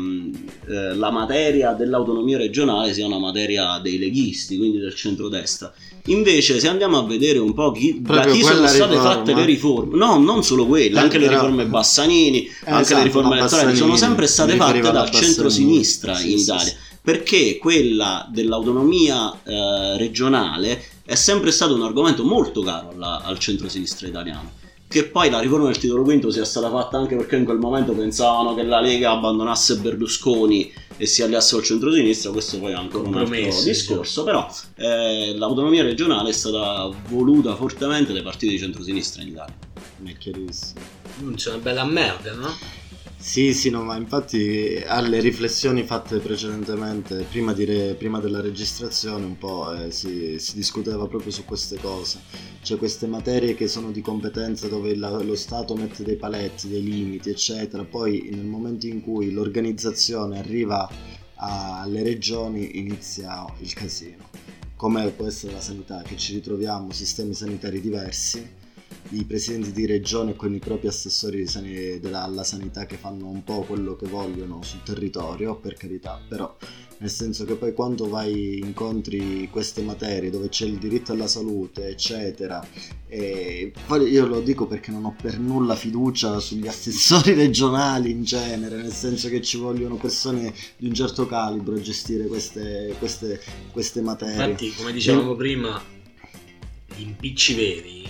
eh, 0.68 0.94
la 0.94 1.10
materia 1.10 1.72
dell'autonomia 1.72 2.38
regionale 2.38 2.92
sia 2.94 3.04
una 3.06 3.18
materia 3.18 3.78
dei 3.82 3.98
leghisti, 3.98 4.56
quindi 4.56 4.78
del 4.78 4.94
centrodestra. 4.94 5.72
Invece, 6.06 6.58
se 6.60 6.68
andiamo 6.68 6.98
a 6.98 7.04
vedere 7.06 7.38
un 7.38 7.52
po' 7.54 7.70
chi, 7.72 7.98
da 8.00 8.24
chi 8.24 8.42
sono 8.42 8.66
state 8.66 8.92
riforma. 8.94 9.10
fatte 9.14 9.34
le 9.34 9.44
riforme, 9.44 9.96
no, 9.96 10.16
non 10.18 10.42
solo 10.42 10.66
quelle, 10.66 10.96
Eh, 10.98 11.02
anche 11.02 11.18
le 11.18 11.26
però- 11.26 11.40
riforme 11.40 11.66
Bassanini, 11.66 12.48
anche 12.64 12.80
esatto, 12.82 12.98
le 12.98 13.04
riforme 13.04 13.38
elettorali, 13.38 13.76
sono 13.76 13.96
sempre 13.96 14.26
state 14.26 14.56
fatte 14.56 14.80
dal 14.80 15.10
centro-sinistra 15.10 16.14
Sì, 16.14 16.32
in 16.32 16.38
sì, 16.38 16.44
Italia. 16.44 16.64
sì. 16.64 16.74
perché 17.02 17.58
quella 17.58 18.28
dell'autonomia 18.32 19.32
eh, 19.44 19.96
regionale 19.98 20.82
è 21.04 21.14
sempre 21.14 21.50
stato 21.50 21.74
un 21.74 21.82
argomento 21.82 22.24
molto 22.24 22.62
caro 22.62 22.90
alla- 22.90 23.22
al 23.22 23.38
centro-sinistra 23.38 24.06
italiano. 24.08 24.60
Che 24.88 25.04
poi 25.04 25.30
la 25.30 25.40
riforma 25.40 25.66
del 25.66 25.78
titolo 25.78 26.02
quinto 26.02 26.30
sia 26.30 26.44
stata 26.44 26.68
fatta 26.68 26.98
anche 26.98 27.16
perché 27.16 27.36
in 27.36 27.46
quel 27.46 27.56
momento 27.56 27.92
pensavano 27.94 28.54
che 28.54 28.62
la 28.62 28.78
Lega 28.78 29.10
abbandonasse 29.12 29.76
Berlusconi 29.76 30.70
e 30.98 31.06
si 31.06 31.22
alleasse 31.22 31.56
al 31.56 31.62
centro-sinistra, 31.62 32.30
questo 32.30 32.58
poi 32.58 32.72
è 32.72 32.74
ancora 32.74 33.08
un 33.08 33.16
altro 33.16 33.62
discorso, 33.64 34.22
però 34.22 34.46
eh, 34.76 35.34
l'autonomia 35.34 35.82
regionale 35.82 36.28
è 36.28 36.32
stata 36.34 36.90
voluta 37.08 37.56
fortemente 37.56 38.12
dai 38.12 38.22
partiti 38.22 38.52
di 38.52 38.58
centro-sinistra 38.58 39.22
in 39.22 39.28
Italia. 39.28 39.54
è 40.04 40.16
chiarissimo. 40.18 40.80
Non 41.20 41.34
c'è 41.36 41.48
una 41.54 41.62
bella 41.62 41.84
merda, 41.84 42.34
no? 42.34 42.54
Sì, 43.24 43.54
sì, 43.54 43.70
no, 43.70 43.84
ma 43.84 43.96
infatti 43.96 44.82
alle 44.84 45.20
riflessioni 45.20 45.84
fatte 45.84 46.18
precedentemente, 46.18 47.24
prima, 47.30 47.52
re- 47.52 47.94
prima 47.94 48.18
della 48.18 48.40
registrazione, 48.40 49.24
un 49.24 49.38
po' 49.38 49.72
eh, 49.72 49.92
si, 49.92 50.38
si 50.40 50.56
discuteva 50.56 51.06
proprio 51.06 51.30
su 51.30 51.44
queste 51.44 51.76
cose. 51.78 52.20
Cioè 52.62 52.78
queste 52.78 53.06
materie 53.06 53.54
che 53.54 53.68
sono 53.68 53.92
di 53.92 54.00
competenza 54.00 54.66
dove 54.66 54.96
la- 54.96 55.22
lo 55.22 55.36
Stato 55.36 55.74
mette 55.76 56.02
dei 56.02 56.16
paletti, 56.16 56.68
dei 56.68 56.82
limiti, 56.82 57.30
eccetera. 57.30 57.84
Poi 57.84 58.28
nel 58.32 58.44
momento 58.44 58.86
in 58.88 59.00
cui 59.00 59.30
l'organizzazione 59.30 60.38
arriva 60.40 60.90
alle 61.36 62.02
regioni 62.02 62.78
inizia 62.78 63.44
il 63.60 63.72
casino. 63.72 64.30
Come 64.74 65.08
può 65.10 65.26
essere 65.26 65.52
la 65.52 65.60
sanità, 65.60 66.02
che 66.02 66.16
ci 66.16 66.34
ritroviamo 66.34 66.90
sistemi 66.90 67.34
sanitari 67.34 67.80
diversi 67.80 68.44
i 69.12 69.24
presidenti 69.24 69.72
di 69.72 69.86
regione 69.86 70.34
con 70.36 70.54
i 70.54 70.58
propri 70.58 70.88
assessori 70.88 71.38
di 71.38 71.46
sani- 71.46 72.00
della- 72.00 72.22
alla 72.22 72.44
sanità 72.44 72.86
che 72.86 72.96
fanno 72.96 73.28
un 73.28 73.44
po' 73.44 73.60
quello 73.62 73.96
che 73.96 74.06
vogliono 74.06 74.62
sul 74.62 74.82
territorio, 74.82 75.56
per 75.56 75.74
carità, 75.74 76.20
però 76.28 76.56
nel 76.98 77.10
senso 77.10 77.44
che 77.44 77.54
poi 77.56 77.74
quando 77.74 78.08
vai 78.08 78.58
incontri 78.60 79.48
queste 79.50 79.82
materie 79.82 80.30
dove 80.30 80.48
c'è 80.48 80.66
il 80.66 80.78
diritto 80.78 81.10
alla 81.12 81.26
salute, 81.26 81.88
eccetera, 81.88 82.64
e 83.08 83.72
poi 83.86 84.08
io 84.08 84.24
lo 84.26 84.40
dico 84.40 84.66
perché 84.66 84.92
non 84.92 85.04
ho 85.04 85.16
per 85.20 85.38
nulla 85.38 85.74
fiducia 85.74 86.38
sugli 86.38 86.66
assessori 86.68 87.34
regionali 87.34 88.12
in 88.12 88.22
genere, 88.22 88.76
nel 88.76 88.92
senso 88.92 89.28
che 89.28 89.42
ci 89.42 89.56
vogliono 89.58 89.96
persone 89.96 90.54
di 90.76 90.86
un 90.86 90.94
certo 90.94 91.26
calibro 91.26 91.74
a 91.74 91.80
gestire 91.80 92.26
queste, 92.26 92.94
queste, 92.98 93.40
queste 93.72 94.00
materie. 94.00 94.34
Infatti, 94.44 94.72
come 94.72 94.92
dicevamo 94.92 95.34
prima, 95.34 95.82
gli 96.94 97.02
impicci 97.02 97.54
veri, 97.54 98.01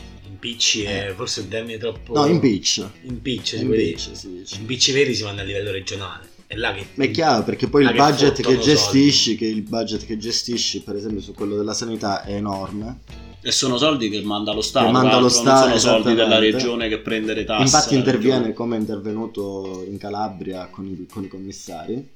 impicci 0.43 0.83
è 0.83 1.13
forse 1.15 1.41
un 1.41 1.49
termine 1.49 1.79
troppo... 1.79 2.15
Eh. 2.15 2.19
No, 2.19 2.27
impeach. 2.27 2.85
Impicci, 3.03 3.57
si. 3.57 3.63
Impeach, 3.63 4.11
si 4.43 4.59
impicci 4.59 4.93
veri 4.93 5.15
si 5.15 5.23
vanno 5.23 5.41
a 5.41 5.45
livello 5.45 5.71
regionale. 5.71 6.31
È 6.49 6.57
là 6.57 6.75
che... 6.75 6.87
Ma 6.95 7.05
è 7.05 7.11
chiaro 7.13 7.45
perché 7.45 7.69
poi 7.69 7.83
il 7.85 7.91
che 7.91 7.95
budget 7.95 8.35
che 8.35 8.43
fottono 8.43 8.61
gestisci, 8.61 9.37
che 9.37 9.47
il 9.47 9.63
budget 9.63 10.05
che 10.05 10.19
gestisci, 10.19 10.83
per 10.83 10.97
esempio 10.97 11.21
su 11.21 11.33
quello 11.33 11.57
della 11.57 11.75
sanità, 11.75 12.25
è 12.25 12.35
enorme. 12.35 12.99
E 13.41 13.51
sono 13.51 13.77
soldi 13.79 14.09
che 14.09 14.21
manda 14.23 14.53
lo 14.53 14.61
Stato, 14.61 14.91
manda 14.91 15.19
lo 15.19 15.29
Stato, 15.29 15.69
non 15.69 15.79
sono 15.79 15.97
soldi 15.97 16.15
della 16.15 16.39
regione 16.39 16.89
che 16.89 16.99
prende 16.99 17.35
le 17.35 17.45
tasse. 17.45 17.63
Infatti 17.63 17.95
interviene 17.95 18.37
regione. 18.37 18.55
come 18.55 18.77
è 18.77 18.79
intervenuto 18.79 19.85
in 19.89 19.99
Calabria 19.99 20.67
con 20.67 20.87
i, 20.87 21.07
con 21.11 21.25
i 21.25 21.29
commissari. 21.29 22.09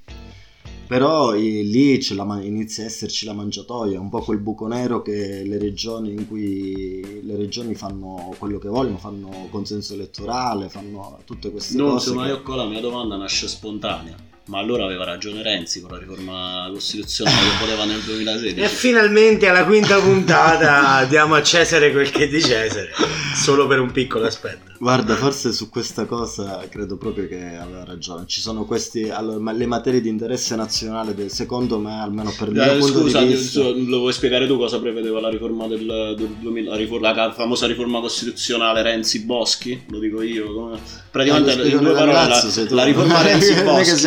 Però 0.86 1.32
eh, 1.34 1.40
lì 1.62 1.98
c'è 1.98 2.14
la 2.14 2.24
ma- 2.24 2.40
inizia 2.42 2.84
a 2.84 2.86
esserci 2.86 3.24
la 3.26 3.32
mangiatoia, 3.32 4.00
un 4.00 4.08
po' 4.08 4.20
quel 4.20 4.38
buco 4.38 4.66
nero 4.66 5.02
che 5.02 5.42
le 5.44 5.58
regioni 5.58 6.12
in 6.12 6.28
cui 6.28 7.20
le 7.24 7.36
regioni 7.36 7.74
fanno 7.74 8.34
quello 8.38 8.58
che 8.58 8.68
vogliono, 8.68 8.98
fanno 8.98 9.48
consenso 9.50 9.94
elettorale, 9.94 10.68
fanno 10.68 11.18
tutte 11.24 11.50
queste 11.50 11.76
Non 11.76 11.92
cose. 11.92 12.08
so, 12.10 12.14
ma 12.14 12.24
che- 12.24 12.28
io 12.30 12.42
qua 12.42 12.56
la 12.56 12.66
mia 12.66 12.80
domanda 12.80 13.16
nasce 13.16 13.48
spontanea. 13.48 14.14
Ma 14.48 14.58
allora 14.60 14.84
aveva 14.84 15.02
ragione 15.02 15.42
Renzi 15.42 15.80
con 15.80 15.90
la 15.90 15.98
riforma 15.98 16.68
costituzionale 16.72 17.36
che 17.36 17.64
voleva 17.64 17.84
nel 17.84 18.00
2016. 18.00 18.60
E 18.60 18.68
finalmente 18.68 19.48
alla 19.48 19.64
quinta 19.64 19.98
puntata 19.98 21.04
diamo 21.06 21.34
a 21.34 21.42
Cesare 21.42 21.90
quel 21.90 22.08
che 22.12 22.24
è 22.24 22.28
di 22.28 22.40
Cesare, 22.40 22.90
solo 23.34 23.66
per 23.66 23.80
un 23.80 23.90
piccolo 23.90 24.24
aspetto. 24.26 24.74
Guarda, 24.78 25.14
forse 25.16 25.52
su 25.52 25.70
questa 25.70 26.04
cosa 26.04 26.66
credo 26.68 26.96
proprio 26.96 27.26
che 27.28 27.56
aveva 27.56 27.84
ragione. 27.84 28.24
Ci 28.26 28.40
sono 28.40 28.64
questi, 28.66 29.08
allora, 29.08 29.38
ma 29.38 29.52
le 29.52 29.64
materie 29.66 30.00
di 30.02 30.08
interesse 30.08 30.54
nazionale, 30.54 31.14
de- 31.14 31.28
secondo 31.30 31.78
me, 31.78 31.98
almeno 32.00 32.32
per 32.38 32.50
mio 32.50 32.62
Eh, 32.62 32.82
scusa, 32.82 33.22
vista. 33.22 33.60
lo 33.62 33.98
vuoi 34.00 34.12
spiegare 34.12 34.46
tu 34.46 34.56
cosa 34.58 34.78
prevedeva 34.78 35.20
la 35.20 35.30
riforma 35.30 35.66
del, 35.66 36.14
del 36.16 36.28
2000, 36.40 36.70
la, 36.70 36.76
riforma- 36.76 37.14
la 37.14 37.32
famosa 37.32 37.66
riforma 37.66 38.00
costituzionale 38.00 38.82
Renzi-Boschi? 38.82 39.84
Lo 39.88 39.98
dico 39.98 40.20
io. 40.20 40.52
come- 40.52 40.78
Praticamente 41.10 41.52
Eh, 41.62 41.68
in 41.68 41.78
due 41.78 41.92
parole 41.94 42.12
la, 42.12 42.42
la 42.70 42.84
riforma 42.84 43.22
Renzi-Boschi. 43.22 44.06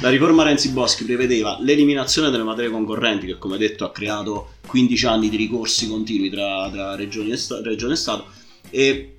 La 0.00 0.08
riforma 0.08 0.42
Renzi-Boschi 0.44 1.04
prevedeva 1.04 1.58
l'eliminazione 1.60 2.30
delle 2.30 2.44
materie 2.44 2.70
concorrenti, 2.70 3.26
che 3.26 3.36
come 3.38 3.58
detto 3.58 3.84
ha 3.84 3.90
creato 3.92 4.52
15 4.66 5.06
anni 5.06 5.28
di 5.28 5.36
ricorsi 5.36 5.86
continui 5.86 6.30
tra, 6.30 6.68
tra 6.72 6.94
regioni 6.94 7.30
e, 7.32 7.36
sta- 7.36 7.60
regione 7.62 7.92
e 7.92 7.96
Stato, 7.96 8.24
e 8.70 9.16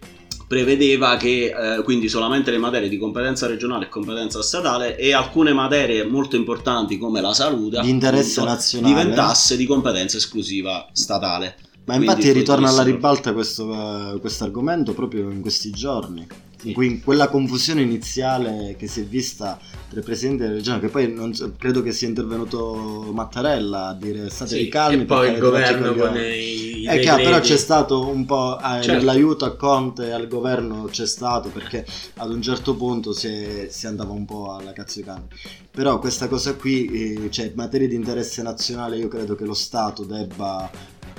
prevedeva 0.50 1.16
che 1.16 1.54
eh, 1.78 1.84
quindi 1.84 2.10
solamente 2.10 2.50
le 2.50 2.58
materie 2.58 2.90
di 2.90 2.98
competenza 2.98 3.46
regionale 3.46 3.86
e 3.86 3.90
competenza 3.90 4.42
statale 4.42 4.98
e 4.98 5.14
alcune 5.14 5.54
materie 5.54 6.04
molto 6.06 6.36
importanti 6.36 6.98
come 6.98 7.22
la 7.22 7.36
salute 7.36 7.82
Di 7.82 7.90
interesse 7.90 8.40
appunto, 8.40 8.50
nazionale. 8.56 8.94
diventasse 8.96 9.56
di 9.56 9.66
competenza 9.68 10.18
esclusiva 10.18 10.88
statale. 10.92 11.56
Ma 11.86 11.96
Quindi 11.96 12.06
infatti 12.16 12.32
ritorna 12.32 12.70
alla 12.70 12.82
ribalta 12.82 13.32
questo 13.34 14.18
questo 14.20 14.44
argomento 14.44 14.94
proprio 14.94 15.30
in 15.30 15.42
questi 15.42 15.70
giorni. 15.70 16.26
In 16.64 16.74
cui 16.74 16.88
in 16.88 17.02
quella 17.02 17.30
confusione 17.30 17.82
iniziale 17.82 18.76
che 18.78 18.88
si 18.88 19.00
è 19.00 19.04
vista 19.06 19.58
tra 19.90 20.00
i 20.02 20.04
presidenti 20.04 20.42
della 20.42 20.56
regione, 20.56 20.80
che 20.82 20.90
poi 20.90 21.10
non 21.14 21.32
credo 21.58 21.82
che 21.82 21.94
sia 21.94 22.08
intervenuto 22.10 23.12
Mattarella 23.14 23.88
a 23.88 23.94
dire 23.94 24.30
state 24.30 24.58
Sì, 24.58 24.68
calmi. 24.68 25.04
e 25.04 25.06
poi 25.06 25.32
il 25.32 25.40
governo 25.40 25.94
con 25.94 26.10
coglioni". 26.10 26.20
i, 26.20 26.69
È 26.86 27.00
chiaro, 27.00 27.24
però 27.24 27.40
c'è 27.40 27.58
stato 27.58 28.08
un 28.08 28.26
po' 28.26 28.58
eh, 28.60 28.82
Certo. 28.82 29.06
l'aiuto 29.06 29.46
a 29.46 29.56
Conte 29.56 30.08
e 30.08 30.12
al 30.12 30.28
governo 30.28 30.86
c'è 30.86 31.06
stato 31.06 31.50
perché 31.50 31.86
ad 32.18 32.32
un 32.32 32.42
certo 32.42 32.76
punto 32.76 33.14
si, 33.14 33.28
è- 33.28 33.68
si 33.70 33.88
andava 33.88 34.12
un 34.14 34.26
po' 34.26 34.54
alla 34.54 34.74
cazzo 34.74 35.00
di 35.00 35.06
cane. 35.06 35.28
Però 35.72 36.00
questa 36.00 36.28
cosa 36.28 36.56
qui, 36.56 36.86
eh, 37.26 37.32
cioè 37.32 37.52
materie 37.56 37.88
di 37.88 37.96
interesse 37.96 38.42
nazionale, 38.42 38.98
io 38.98 39.08
credo 39.08 39.36
che 39.36 39.46
lo 39.46 39.54
Stato 39.54 40.04
debba 40.04 40.70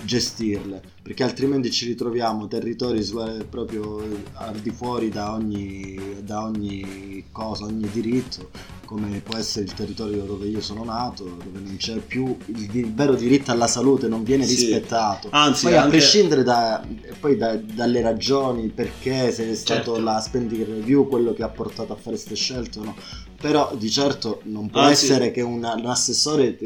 gestirle 0.03 0.81
perché 1.03 1.23
altrimenti 1.25 1.71
ci 1.71 1.87
ritroviamo 1.87 2.47
territori 2.47 3.03
proprio 3.49 4.03
al 4.35 4.57
di 4.61 4.71
fuori 4.71 5.09
da 5.09 5.33
ogni, 5.33 5.99
da 6.23 6.43
ogni 6.43 7.25
cosa, 7.33 7.65
ogni 7.65 7.89
diritto 7.91 8.51
come 8.85 9.21
può 9.21 9.37
essere 9.37 9.65
il 9.67 9.73
territorio 9.75 10.23
dove 10.25 10.47
io 10.49 10.61
sono 10.61 10.83
nato 10.85 11.25
dove 11.25 11.59
non 11.61 11.77
c'è 11.77 11.97
più 11.99 12.37
il, 12.47 12.93
vero 12.93 13.15
diritto 13.15 13.51
alla 13.53 13.67
salute 13.69 14.09
non 14.09 14.25
viene 14.25 14.45
Sì. 14.45 14.57
rispettato 14.57 15.29
Anzi, 15.31 15.65
poi 15.67 15.75
a 15.77 15.83
anche- 15.83 15.97
prescindere 15.97 16.43
da, 16.43 16.85
poi 17.21 17.37
da- 17.37 17.57
dalle 17.57 18.01
ragioni 18.03 18.69
perché 18.69 19.31
se 19.33 19.49
è 19.51 19.55
stato 19.55 19.95
Certo. 19.95 20.01
la 20.01 20.21
spending 20.21 20.67
review 20.67 21.09
quello 21.09 21.33
che 21.33 21.43
ha 21.45 21.49
portato 21.49 21.93
a 21.93 21.97
fare 21.97 22.17
queste 22.17 22.35
scelte 22.35 22.79
o 22.81 22.85
no 22.85 22.97
però 23.41 23.75
di 23.77 23.89
certo 23.91 24.41
non 24.45 24.69
può 24.69 24.81
Anzi- 24.83 25.05
essere 25.07 25.31
che 25.31 25.41
un, 25.41 25.63
un 25.65 25.87
assessore 25.87 26.57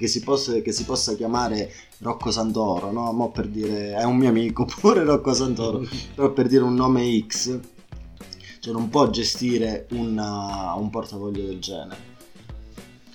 che 0.00 0.06
si, 0.08 0.20
possa, 0.22 0.60
che 0.62 0.72
si 0.72 0.84
possa 0.84 1.14
chiamare 1.14 1.70
Rocco 1.98 2.30
Santoro 2.30 2.90
no? 2.90 3.12
Mo 3.12 3.30
per 3.30 3.46
dire 3.48 3.92
è 3.92 4.04
un 4.04 4.16
mio 4.16 4.30
amico 4.30 4.64
pure 4.80 5.04
Rocco 5.04 5.34
Santoro 5.34 5.86
però 6.14 6.32
per 6.32 6.48
dire 6.48 6.62
un 6.62 6.74
nome 6.74 7.22
X 7.26 7.58
cioè 8.60 8.72
non 8.72 8.88
può 8.88 9.10
gestire 9.10 9.86
una- 9.90 10.72
un 10.74 10.88
portafoglio 10.88 11.42
del 11.44 11.58
genere 11.58 12.08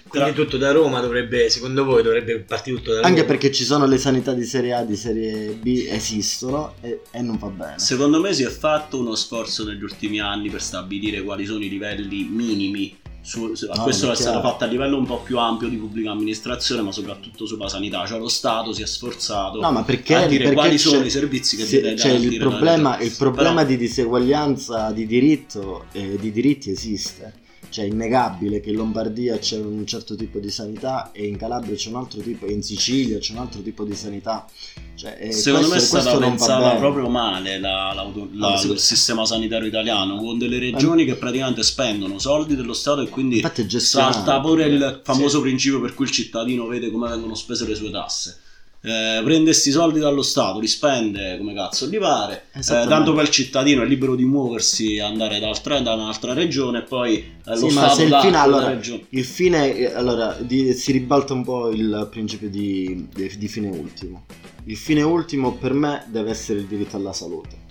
Quindi 0.07 0.33
tutto 0.33 0.57
da 0.57 0.71
Roma 0.71 1.01
dovrebbe, 1.01 1.49
secondo 1.49 1.83
voi, 1.83 2.01
dovrebbe 2.03 2.39
partire 2.39 2.77
tutto 2.77 2.91
da 2.91 2.97
Roma? 2.97 3.07
anche 3.07 3.25
perché 3.25 3.51
ci 3.51 3.63
sono 3.63 3.85
le 3.87 3.97
sanità 3.97 4.33
di 4.33 4.45
serie 4.45 4.73
A 4.73 4.83
di 4.83 4.95
serie 4.95 5.53
B 5.53 5.87
esistono 5.89 6.75
e, 6.81 7.01
e 7.11 7.21
non 7.21 7.37
va 7.37 7.47
bene 7.47 7.79
Secondo 7.79 8.21
me 8.21 8.31
si 8.31 8.43
è 8.43 8.49
fatto 8.49 8.99
uno 8.99 9.15
sforzo 9.15 9.65
negli 9.65 9.83
ultimi 9.83 10.19
anni 10.19 10.49
per 10.49 10.61
stabilire 10.61 11.21
quali 11.23 11.45
sono 11.45 11.63
i 11.63 11.69
livelli 11.69 12.23
minimi. 12.23 12.95
Su, 13.25 13.55
su- 13.55 13.65
No, 13.73 13.81
questo 13.81 14.05
ma 14.05 14.13
è 14.13 14.15
stato 14.15 14.39
fatto 14.39 14.65
a 14.65 14.67
livello 14.67 14.97
un 14.99 15.05
po' 15.07 15.17
più 15.21 15.39
ampio 15.39 15.67
di 15.67 15.77
pubblica 15.77 16.11
amministrazione, 16.11 16.83
ma 16.83 16.91
soprattutto 16.91 17.47
sulla 17.47 17.67
sanità. 17.67 18.05
Cioè 18.05 18.19
lo 18.19 18.27
Stato 18.27 18.71
si 18.71 18.83
è 18.83 18.85
sforzato 18.85 19.59
No, 19.59 19.71
ma 19.71 19.83
perché, 19.83 20.13
a 20.13 20.27
dire 20.27 20.53
quali 20.53 20.77
sono 20.77 21.03
i 21.03 21.09
servizi 21.09 21.55
che 21.57 21.65
sì, 21.65 21.81
deve 21.81 21.97
cioè, 21.97 22.11
il 22.11 22.37
problema, 22.37 22.99
il 22.99 23.15
problema 23.17 23.55
Però- 23.63 23.67
di 23.67 23.77
diseguaglianza 23.77 24.91
di 24.91 25.07
diritto 25.07 25.85
e 25.91 26.17
di 26.19 26.31
diritti 26.31 26.69
esiste. 26.69 27.33
Cioè, 27.69 27.85
è 27.85 27.87
innegabile 27.87 28.59
che 28.61 28.69
in 28.69 28.77
Lombardia 28.77 29.37
c'è 29.37 29.57
un 29.57 29.85
certo 29.85 30.15
tipo 30.15 30.39
di 30.39 30.49
sanità 30.49 31.11
e 31.11 31.25
in 31.27 31.35
Calabria 31.37 31.75
c'è 31.75 31.89
un 31.89 31.95
altro 31.95 32.21
tipo, 32.21 32.45
e 32.45 32.51
in 32.53 32.63
Sicilia 32.63 33.17
c'è 33.19 33.33
un 33.33 33.39
altro 33.39 33.61
tipo 33.61 33.83
di 33.83 33.95
sanità. 33.95 34.45
Cioè, 34.95 35.17
e 35.19 35.31
Secondo 35.33 35.67
me 35.67 35.73
è 35.73 35.77
questo- 35.77 35.99
stata 35.99 36.17
questo 36.17 36.29
pensata 36.29 36.75
proprio 36.77 37.09
male 37.09 37.59
la- 37.59 37.93
la- 38.31 38.57
sì. 38.57 38.71
il 38.71 38.79
sistema 38.79 39.25
sanitario 39.25 39.67
italiano, 39.67 40.17
con 40.17 40.37
delle 40.37 40.57
regioni 40.59 41.03
che 41.05 41.15
praticamente 41.15 41.63
spendono 41.63 42.17
soldi 42.17 42.55
dello 42.55 42.73
Stato 42.73 43.01
e 43.01 43.09
quindi 43.09 43.41
salta 43.79 44.39
pure 44.39 44.65
il 44.65 45.01
famoso 45.03 45.41
principio 45.41 45.81
per 45.81 45.93
cui 45.93 46.05
il 46.05 46.11
cittadino 46.11 46.65
vede 46.67 46.89
come 46.91 47.09
vengono 47.09 47.35
spese 47.35 47.67
le 47.67 47.75
sue 47.75 47.91
tasse. 47.91 48.39
Eh, 48.85 49.21
prende 49.23 49.45
questi 49.45 49.71
soldi 49.71 49.99
dallo 49.99 50.21
Stato, 50.21 50.59
li 50.59 50.67
spende 50.67 51.37
come 51.37 51.53
cazzo 51.53 51.87
gli 51.87 51.97
pare, 51.97 52.45
eh, 52.53 52.61
tanto 52.61 53.13
poi 53.13 53.23
il 53.23 53.29
cittadino 53.29 53.81
è 53.81 53.85
libero 53.85 54.15
di 54.15 54.25
muoversi, 54.25 54.99
andare 54.99 55.39
da, 55.39 55.47
altra- 55.49 55.79
da 55.79 55.93
un'altra 55.93 56.33
regione 56.33 56.79
e 56.79 56.81
poi 56.83 57.15
eh, 57.17 57.31
lo 57.45 57.55
Sì, 57.67 57.69
Stato 57.71 58.01
il 58.03 58.17
fine, 58.21 58.37
allora, 58.37 58.67
regione. 58.69 59.05
il 59.09 59.25
fine, 59.25 59.93
allora, 59.93 60.37
di- 60.39 60.73
si 60.73 60.91
ribalta 60.91 61.33
un 61.33 61.43
po' 61.43 61.69
il 61.69 62.07
principio 62.11 62.49
di, 62.49 63.07
di- 63.13 63.37
di 63.37 63.47
fine 63.47 63.67
ultimo. 63.69 64.25
Il 64.67 64.77
fine 64.77 65.03
ultimo 65.03 65.53
per 65.53 65.73
me 65.73 66.03
deve 66.07 66.31
essere 66.31 66.59
il 66.59 66.65
diritto 66.65 66.95
alla 66.95 67.13
salute. 67.13 67.63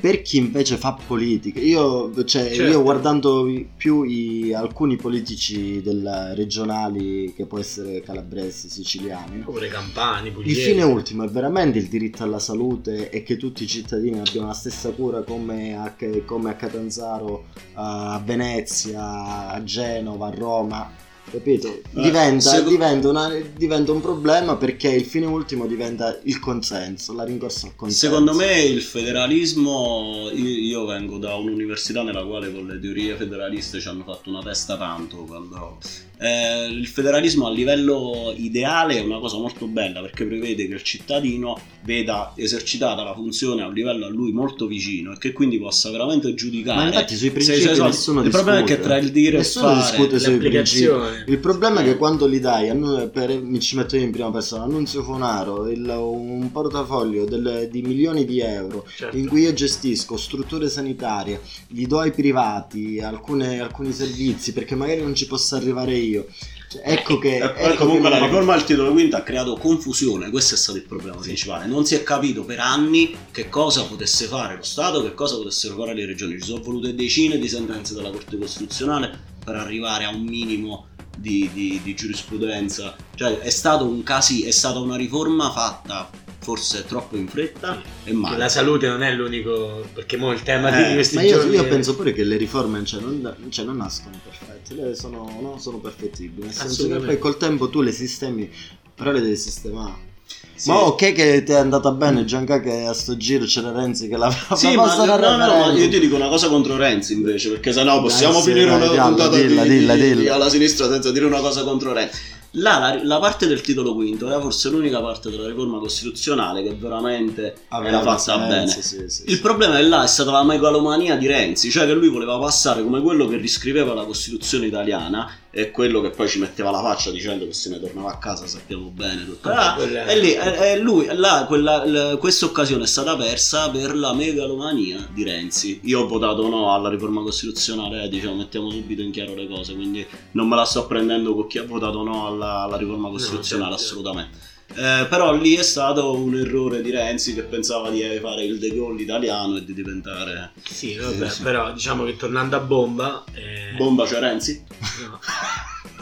Per 0.00 0.22
chi 0.22 0.38
invece 0.38 0.76
fa 0.76 0.98
politica, 1.06 1.60
io, 1.60 2.12
cioè, 2.24 2.50
Certo. 2.52 2.62
io 2.62 2.82
guardando 2.82 3.46
più 3.76 4.02
i- 4.04 4.54
alcuni 4.54 4.96
politici 4.96 5.82
del- 5.82 6.32
regionali, 6.34 7.32
che 7.36 7.44
può 7.44 7.58
essere 7.58 8.00
calabresi, 8.00 8.70
siciliani, 8.70 9.40
Pure 9.40 9.68
campani, 9.68 10.28
il 10.28 10.32
pugliesi. 10.34 10.60
fine 10.70 10.82
ultimo 10.84 11.24
è 11.24 11.28
veramente 11.28 11.78
il 11.78 11.88
diritto 11.88 12.22
alla 12.22 12.38
salute 12.38 13.10
e 13.10 13.22
che 13.22 13.36
tutti 13.36 13.64
i 13.64 13.66
cittadini 13.66 14.18
abbiano 14.18 14.46
la 14.46 14.52
stessa 14.54 14.90
cura 14.90 15.22
come 15.22 15.76
a, 15.76 15.94
come 16.24 16.50
a 16.50 16.54
Catanzaro, 16.54 17.44
a 17.74 18.20
Venezia, 18.24 19.48
a 19.48 19.62
Genova, 19.62 20.28
a 20.28 20.30
Roma. 20.30 20.99
Capito? 21.30 21.68
Eh, 21.68 21.82
Diventa, 22.02 22.50
seco- 22.50 22.68
diventa, 22.68 23.08
una- 23.08 23.32
diventa 23.56 23.92
un 23.92 24.00
problema 24.00 24.56
perché 24.56 24.88
il 24.88 25.04
fine 25.04 25.26
ultimo 25.26 25.66
diventa 25.66 26.18
il 26.24 26.38
consenso, 26.40 27.12
la 27.14 27.24
rincorsa 27.24 27.66
al 27.68 27.76
consenso. 27.76 28.06
Secondo 28.06 28.34
me 28.34 28.62
il 28.62 28.82
federalismo, 28.82 30.28
io, 30.32 30.48
io 30.48 30.86
vengo 30.86 31.18
da 31.18 31.34
un'università 31.36 32.02
nella 32.02 32.24
quale 32.24 32.52
con 32.52 32.66
le 32.66 32.80
teorie 32.80 33.14
federaliste 33.16 33.80
ci 33.80 33.88
hanno 33.88 34.02
fatto 34.04 34.28
una 34.30 34.42
testa 34.42 34.76
tanto 34.76 35.18
quando... 35.18 35.78
eh, 36.20 36.66
il 36.66 36.86
federalismo 36.86 37.46
a 37.46 37.50
livello 37.50 38.32
ideale 38.36 38.98
è 38.98 39.00
una 39.00 39.18
cosa 39.18 39.38
molto 39.38 39.66
bella 39.66 40.00
perché 40.02 40.26
prevede 40.26 40.68
che 40.68 40.74
il 40.74 40.82
cittadino 40.82 41.58
veda 41.82 42.32
esercitata 42.36 43.02
la 43.02 43.14
funzione 43.14 43.62
a 43.62 43.66
un 43.66 43.72
livello 43.72 44.04
a 44.04 44.10
lui 44.10 44.30
molto 44.32 44.66
vicino 44.66 45.12
e 45.12 45.18
che 45.18 45.32
quindi 45.32 45.58
possa 45.58 45.90
veramente 45.90 46.34
giudicare. 46.34 46.78
Ma 46.78 46.86
infatti 46.88 47.16
sui 47.16 47.30
principi 47.30 47.60
se- 47.60 47.74
se- 47.74 47.82
nessuno 47.82 48.22
il 48.22 48.28
problema 48.30 48.58
è 48.58 48.64
che 48.64 48.78
tra 48.80 48.98
il 48.98 49.10
dire 49.10 49.38
Nessuno 49.38 49.70
e 49.70 49.74
fare 49.76 49.80
discute 49.80 50.18
sui 50.18 50.36
principi. 50.36 50.84
l'applicazione. 50.84 51.24
Il 51.26 51.38
problema 51.38 51.80
è 51.80 51.84
che 51.84 51.96
quando 51.96 52.26
li 52.26 52.38
dai, 52.38 52.68
a 52.68 53.08
per, 53.08 53.40
mi 53.40 53.58
ci 53.60 53.76
metto 53.76 53.96
io 53.96 54.02
in 54.02 54.10
prima 54.10 54.30
persona, 54.30 54.64
Annunzio 54.64 55.02
Fonaro, 55.02 55.68
il- 55.70 55.88
un 55.88 56.50
portafoglio 56.52 57.24
del- 57.24 57.68
di 57.70 57.80
milioni 57.80 58.26
di 58.26 58.40
euro 58.40 58.84
Certo. 58.94 59.16
in 59.16 59.26
cui 59.26 59.42
io 59.42 59.54
gestisco 59.54 60.18
strutture 60.18 60.68
sanitarie, 60.68 61.40
gli 61.68 61.86
do 61.86 61.98
ai 62.00 62.10
privati 62.12 63.00
alcune- 63.00 63.60
alcuni 63.60 63.92
servizi 63.92 64.52
perché 64.52 64.74
magari 64.74 65.00
non 65.00 65.14
ci 65.14 65.26
posso 65.26 65.56
arrivare 65.56 65.94
io. 65.96 66.08
Cioè, 66.12 66.82
ecco 66.84 67.18
che... 67.18 67.38
E 67.38 67.50
poi 67.50 67.72
ecco 67.72 67.84
comunque 67.84 68.10
che 68.10 68.18
la 68.18 68.24
riforma 68.24 68.54
del 68.54 68.64
titolo 68.64 68.92
quinto 68.92 69.16
ha 69.16 69.22
creato 69.22 69.56
confusione, 69.56 70.30
questo 70.30 70.54
è 70.54 70.56
stato 70.56 70.78
il 70.78 70.84
problema 70.84 71.16
principale. 71.16 71.66
Non 71.66 71.84
si 71.84 71.96
è 71.96 72.02
capito 72.02 72.44
per 72.44 72.60
anni 72.60 73.16
che 73.32 73.48
cosa 73.48 73.84
potesse 73.84 74.26
fare 74.26 74.56
lo 74.56 74.62
Stato, 74.62 75.02
che 75.02 75.14
cosa 75.14 75.36
potessero 75.36 75.76
fare 75.76 75.94
le 75.94 76.06
regioni. 76.06 76.38
Ci 76.38 76.46
sono 76.46 76.62
volute 76.62 76.94
decine 76.94 77.38
di 77.38 77.48
sentenze 77.48 77.94
della 77.94 78.10
Corte 78.10 78.38
Costituzionale 78.38 79.18
per 79.44 79.56
arrivare 79.56 80.04
a 80.04 80.10
un 80.10 80.22
minimo 80.22 80.88
di, 81.16 81.50
di- 81.52 81.80
di 81.82 81.94
giurisprudenza. 81.94 82.94
Cioè 83.16 83.38
è 83.40 83.50
stato 83.50 83.84
un 83.84 84.02
casi, 84.04 84.44
è 84.44 84.52
stata 84.52 84.78
una 84.78 84.96
riforma 84.96 85.50
fatta 85.50 86.08
forse 86.40 86.84
troppo 86.86 87.16
in 87.16 87.28
fretta 87.28 87.80
e 88.04 88.12
male. 88.12 88.36
la 88.38 88.48
salute 88.48 88.88
non 88.88 89.02
è 89.02 89.12
l'unico. 89.12 89.84
Perché 89.92 90.16
mo 90.16 90.32
il 90.32 90.42
tema 90.42 90.68
Eh, 90.84 90.88
di 90.88 90.94
questi 90.94 91.16
Ma 91.16 91.22
io, 91.22 91.36
giorni. 91.38 91.54
io 91.54 91.66
penso 91.68 91.94
pure 91.94 92.12
che 92.12 92.24
le 92.24 92.36
riforme 92.36 92.84
cioè, 92.84 93.00
non, 93.00 93.34
cioè, 93.50 93.64
non 93.64 93.76
nascono 93.76 94.18
perfette, 94.22 94.94
sono, 94.94 95.38
non 95.40 95.60
sono 95.60 95.78
perfettibili, 95.78 96.46
nel 96.46 96.54
senso 96.54 96.88
che 96.88 96.96
poi 96.96 97.18
col 97.18 97.36
tempo 97.36 97.68
tu 97.68 97.80
le 97.82 97.92
sistemi, 97.92 98.50
però 98.94 99.10
le 99.12 99.20
devi 99.20 99.36
sistemare. 99.36 100.08
Sì. 100.54 100.68
Ma 100.68 100.76
ok 100.84 101.12
che 101.12 101.42
ti 101.42 101.52
è 101.52 101.56
andata 101.56 101.90
bene 101.90 102.24
Gianca 102.24 102.60
che 102.60 102.84
a 102.84 102.92
sto 102.92 103.16
giro 103.16 103.46
c'era 103.46 103.72
Renzi 103.72 104.08
che 104.08 104.16
l'aveva 104.16 104.54
Sì, 104.54 104.74
ma, 104.76 104.94
no, 104.94 105.04
no, 105.16 105.36
ma 105.36 105.72
io 105.72 105.88
ti 105.88 105.98
dico 105.98 106.16
una 106.16 106.28
cosa 106.28 106.48
contro 106.48 106.76
Renzi 106.76 107.14
invece, 107.14 107.48
perché 107.50 107.72
sennò 107.72 108.00
possiamo 108.02 108.34
Dai, 108.34 108.42
finire 108.42 108.66
dai, 108.66 108.76
una 108.76 108.86
dialla, 108.88 109.06
puntata 109.08 109.36
dilla, 109.36 109.62
di, 109.62 109.68
dilla, 109.70 109.94
di- 109.94 110.00
dilla. 110.02 110.20
di- 110.20 110.28
alla 110.28 110.48
sinistra 110.50 110.88
senza 110.88 111.10
dire 111.10 111.24
una 111.24 111.40
cosa 111.40 111.64
contro 111.64 111.92
Renzi. 111.92 112.20
Là, 112.54 112.78
la, 112.78 113.00
la 113.04 113.18
parte 113.20 113.46
del 113.46 113.60
titolo 113.60 113.94
quinto 113.94 114.26
era 114.26 114.40
forse 114.40 114.70
l'unica 114.70 115.00
parte 115.00 115.30
della 115.30 115.46
riforma 115.46 115.78
costituzionale 115.78 116.62
che 116.62 116.74
veramente 116.74 117.54
era 117.68 118.00
fatta 118.02 118.38
bene. 118.38 118.66
Sì, 118.66 118.82
sì, 118.82 119.08
sì, 119.08 119.22
Il 119.26 119.40
problema 119.40 119.78
è 119.78 119.82
là 119.82 120.02
è 120.02 120.08
stata 120.08 120.32
la 120.32 120.42
megalomania 120.42 121.16
di 121.16 121.28
Renzi, 121.28 121.70
cioè 121.70 121.86
che 121.86 121.94
lui 121.94 122.08
voleva 122.08 122.38
passare 122.38 122.82
come 122.82 123.00
quello 123.00 123.28
che 123.28 123.36
riscriveva 123.36 123.94
la 123.94 124.04
Costituzione 124.04 124.66
italiana 124.66 125.32
e 125.52 125.70
quello 125.72 126.00
che 126.00 126.10
poi 126.10 126.28
ci 126.28 126.38
metteva 126.38 126.70
la 126.70 126.80
faccia 126.80 127.10
dicendo 127.10 127.44
che 127.44 127.52
se 127.52 127.70
ne 127.70 127.80
tornava 127.80 128.10
a 128.12 128.18
casa, 128.18 128.46
sappiamo 128.46 128.90
bene. 128.94 129.24
tutto. 129.24 129.48
Ah, 129.50 129.76
e 129.80 130.18
lì, 130.18 130.32
e- 130.32 130.72
e 130.72 130.78
lui, 130.78 131.06
là, 131.12 131.44
quella- 131.48 131.84
l- 131.84 132.18
questa 132.18 132.46
occasione 132.46 132.84
è 132.84 132.86
stata 132.86 133.16
persa 133.16 133.68
per 133.70 133.96
la 133.96 134.12
megalomania 134.14 135.04
di 135.12 135.24
Renzi. 135.24 135.80
Io 135.84 136.02
ho 136.02 136.06
votato 136.06 136.48
no 136.48 136.72
alla 136.72 136.88
riforma 136.88 137.20
costituzionale, 137.22 138.04
eh, 138.04 138.08
diciamo, 138.08 138.36
mettiamo 138.36 138.70
subito 138.70 139.02
in 139.02 139.10
chiaro 139.10 139.34
le 139.34 139.48
cose, 139.48 139.74
quindi 139.74 140.06
non 140.32 140.46
me 140.48 140.54
la 140.56 140.64
sto 140.64 140.86
prendendo 140.86 141.34
con 141.34 141.46
chi 141.48 141.58
ha 141.58 141.64
votato 141.64 142.02
no 142.04 142.26
alla, 142.28 142.62
alla 142.62 142.76
riforma 142.76 143.08
costituzionale, 143.10 143.76
certo. 143.76 143.84
assolutamente. 143.86 144.38
Eh, 144.72 145.06
però 145.08 145.34
lì 145.34 145.56
è 145.56 145.62
stato 145.62 146.14
un 146.16 146.36
errore 146.36 146.80
di 146.80 146.90
Renzi 146.90 147.34
che 147.34 147.42
pensava 147.42 147.90
di 147.90 148.02
fare 148.22 148.44
il 148.44 148.58
De 148.58 148.68
Gaulle 148.74 149.02
italiano 149.02 149.56
e 149.56 149.64
di 149.64 149.74
diventare 149.74 150.52
Sì, 150.62 150.94
vabbè, 150.96 151.28
sì. 151.28 151.42
però 151.42 151.72
diciamo 151.72 152.04
che 152.04 152.16
tornando 152.16 152.56
a 152.56 152.60
bomba. 152.60 153.24
eh, 153.34 153.76
bomba 153.76 154.04
c'è 154.04 154.20
Renzi? 154.20 154.62
no. 155.08 155.18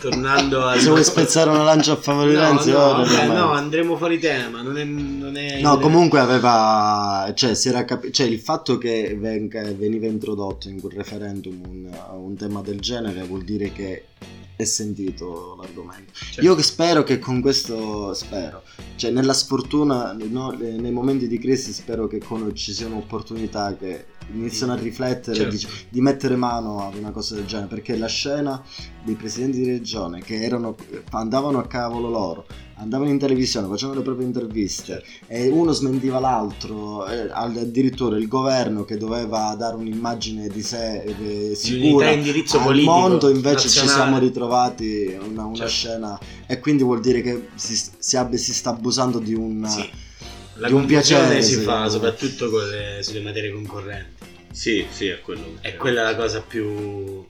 tornando 0.01 0.65
al. 0.65 0.79
Se 0.79 0.91
vuoi 0.91 1.03
spezzare 1.03 1.51
una 1.51 1.63
lancia 1.65 1.93
a 1.93 1.97
favore 1.97 2.31
di 2.31 2.37
No, 2.37 2.43
Renzi, 2.43 2.71
no, 2.71 2.79
ora 2.79 3.03
vabbè, 3.05 3.27
no, 3.27 3.51
andremo 3.53 3.97
fuori 3.97 4.19
tema. 4.19 4.61
Non 4.63 4.77
è. 4.79 4.85
Non 4.85 5.37
è 5.37 5.61
No, 5.61 5.79
comunque 5.79 6.21
aveva, 6.21 7.33
cioè, 7.35 7.55
si 7.55 7.69
era 7.71 7.85
capi- 7.85 8.13
cioè 8.13 8.27
il 8.27 8.39
fatto 8.39 8.79
che 8.79 9.17
venga- 9.19 9.63
veniva 9.73 10.07
introdotto 10.07 10.69
in 10.69 10.79
quel 10.81 10.93
referendum 10.93 11.61
un, 11.67 11.89
un 12.23 12.37
tema 12.37 12.61
del 12.61 12.79
genere 12.81 13.23
vuol 13.23 13.43
dire 13.43 13.73
che 13.73 14.05
è 14.59 14.65
sentito 14.65 15.55
l'argomento. 15.57 16.13
Certo. 16.13 16.41
Io 16.41 16.57
che 16.57 16.65
spero 16.65 17.05
che 17.05 17.21
con 17.21 17.41
questo, 17.41 18.13
spero, 18.13 18.65
cioè 18.97 19.13
nella 19.13 19.33
sfortuna, 19.33 20.17
no, 20.19 20.51
nei 20.51 20.91
momenti 20.91 21.29
di 21.29 21.39
crisi 21.39 21.73
spero 21.73 22.09
che 22.09 22.19
con, 22.19 22.53
ci 22.57 22.73
siano 22.73 22.97
opportunità 22.97 23.77
che 23.77 24.07
iniziano 24.33 24.73
a 24.73 24.77
riflettere 24.77 25.37
Certo. 25.37 25.55
di, 25.55 25.67
di 25.91 26.01
mettere 26.01 26.35
mano 26.35 26.89
ad 26.89 26.97
una 26.97 27.13
cosa 27.13 27.37
del 27.37 27.47
genere, 27.47 27.69
perché 27.69 27.97
la 27.97 28.09
scena 28.09 28.61
dei 29.05 29.15
presidenti 29.15 29.59
di 29.59 29.71
regione 29.71 30.23
che 30.23 30.43
erano, 30.43 30.75
andavano 31.13 31.61
a 31.61 31.67
cavolo 31.69 32.09
loro, 32.09 32.47
andavano 32.79 33.11
in 33.11 33.19
televisione, 33.19 33.67
facevano 33.69 33.99
le 33.99 34.05
proprie 34.05 34.27
interviste 34.27 35.03
e 35.27 35.49
uno 35.49 35.73
smentiva 35.73 36.19
l'altro, 36.19 37.07
eh, 37.07 37.29
addirittura 37.31 38.17
il 38.17 38.29
governo 38.29 38.85
che 38.85 38.97
doveva 38.97 39.55
dare 39.59 39.77
un'immagine 39.77 40.49
di 40.49 40.63
sé 40.63 41.03
eh, 41.03 41.55
sicura 41.55 42.11
indirizzo 42.11 42.59
al 42.59 42.65
politico. 42.65 42.91
mondo 42.93 43.29
invece 43.31 43.69
ci 43.69 43.79
nazionale. 43.79 43.91
siamo 43.93 44.19
ritrovati 44.19 45.19
una, 45.21 45.45
una 45.45 45.55
Certo. 45.57 45.71
scena 45.73 46.19
e 46.47 46.59
quindi 46.61 46.83
vuol 46.83 47.01
dire 47.01 47.21
che 47.21 47.49
si, 47.57 47.79
si 47.99 48.17
abbia- 48.17 48.39
si 48.39 48.53
sta 48.55 48.71
abusando 48.71 49.19
di 49.19 49.35
un 49.35 49.67
Sì. 49.69 49.89
La 50.61 50.67
di 50.67 50.73
un 50.73 50.87
piacere, 50.87 51.41
si 51.43 51.55
fa 51.57 51.83
me. 51.83 51.89
soprattutto 51.91 52.51
con 52.51 52.67
le- 52.69 53.01
sulle 53.03 53.21
materie 53.21 53.53
concorrenti. 53.53 54.25
Sì, 54.51 54.85
sì, 54.91 55.07
è 55.07 55.21
quello. 55.21 55.45
È 55.61 55.77
quella 55.77 56.03
la 56.03 56.17
cosa 56.17 56.41
più. 56.41 57.25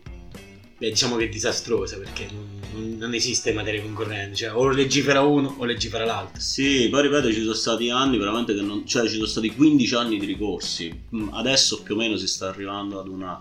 Beh, 0.78 0.88
diciamo 0.90 1.16
che 1.16 1.28
disastrosa 1.28 1.96
perché 1.98 2.28
non, 2.32 2.46
non- 2.72 2.96
non 2.98 3.14
esiste 3.14 3.52
materia 3.52 3.82
concorrente, 3.82 4.36
cioè 4.36 4.54
o 4.54 4.68
legifera 4.68 5.20
uno 5.22 5.54
o 5.58 5.64
legifera 5.64 6.04
l'altro. 6.04 6.40
Sì, 6.40 6.88
poi 6.90 7.02
ripeto, 7.02 7.32
ci 7.32 7.42
sono 7.42 7.54
stati 7.54 7.90
anni 7.90 8.18
veramente 8.18 8.54
che 8.54 8.60
non... 8.62 8.86
cioè 8.86 9.06
ci 9.08 9.14
sono 9.14 9.26
stati 9.26 9.54
15 9.54 9.94
anni 9.94 10.18
di 10.18 10.26
ricorsi. 10.26 11.06
Mm, 11.14 11.28
Adesso 11.32 11.82
più 11.82 11.94
o 11.94 11.98
meno 11.98 12.16
si 12.16 12.26
sta 12.26 12.48
arrivando 12.48 13.00
ad 13.00 13.08
una 13.08 13.40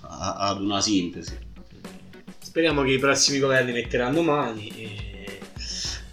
a- 0.00 0.34
ad 0.36 0.60
una 0.62 0.80
sintesi. 0.80 1.36
Speriamo 2.38 2.82
che 2.82 2.92
i 2.92 2.98
prossimi 2.98 3.38
governi 3.38 3.72
metteranno 3.72 4.22
mani 4.22 4.68
e... 4.68 5.38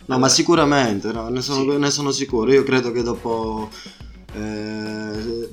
No, 0.07 0.19
ma 0.19 0.29
sicuramente, 0.29 1.11
no, 1.11 1.29
ne, 1.29 1.41
sono, 1.41 1.71
Sì. 1.71 1.77
ne 1.79 1.89
sono 1.89 2.11
sicuro. 2.11 2.51
Io 2.51 2.63
credo 2.63 2.91
che 2.91 3.01
dopo. 3.01 3.71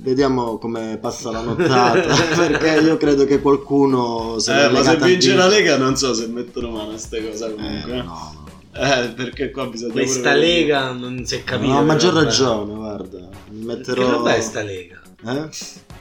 Eh, 0.02 0.08
vediamo 0.08 0.58
come 0.58 0.98
passa 1.00 1.30
la 1.30 1.40
nottata. 1.42 2.00
perché 2.36 2.80
io 2.80 2.96
credo 2.96 3.24
che 3.24 3.40
qualcuno. 3.40 4.38
Se 4.38 4.64
Eh, 4.64 4.68
ma 4.70 4.82
se 4.82 4.96
vince 4.96 5.34
la. 5.34 5.46
Lega 5.48 5.76
non 5.76 5.96
so 5.96 6.12
se 6.14 6.26
mettono 6.26 6.70
mano 6.70 6.82
a 6.82 6.90
queste 6.90 7.26
cose 7.28 7.46
Eh, 7.46 7.54
comunque. 7.54 7.92
no, 7.96 8.02
no. 8.02 8.40
Eh, 8.74 9.08
perché 9.14 9.50
qua 9.50 9.66
bisogna 9.66 9.92
Questa 9.92 10.32
vedere. 10.32 10.46
lega 10.46 10.92
non 10.92 11.24
si 11.26 11.34
è 11.36 11.44
capito. 11.44 11.72
No, 11.72 11.78
a 11.78 11.82
maggior 11.82 12.12
però, 12.14 12.24
ragione, 12.24 12.74
guarda. 12.74 13.18
Mi 13.50 13.58
Che 13.60 13.64
metterò. 13.66 14.10
roba 14.10 14.34
è 14.34 14.40
sta 14.40 14.62
lega? 14.62 15.00
Eh? 15.24 15.48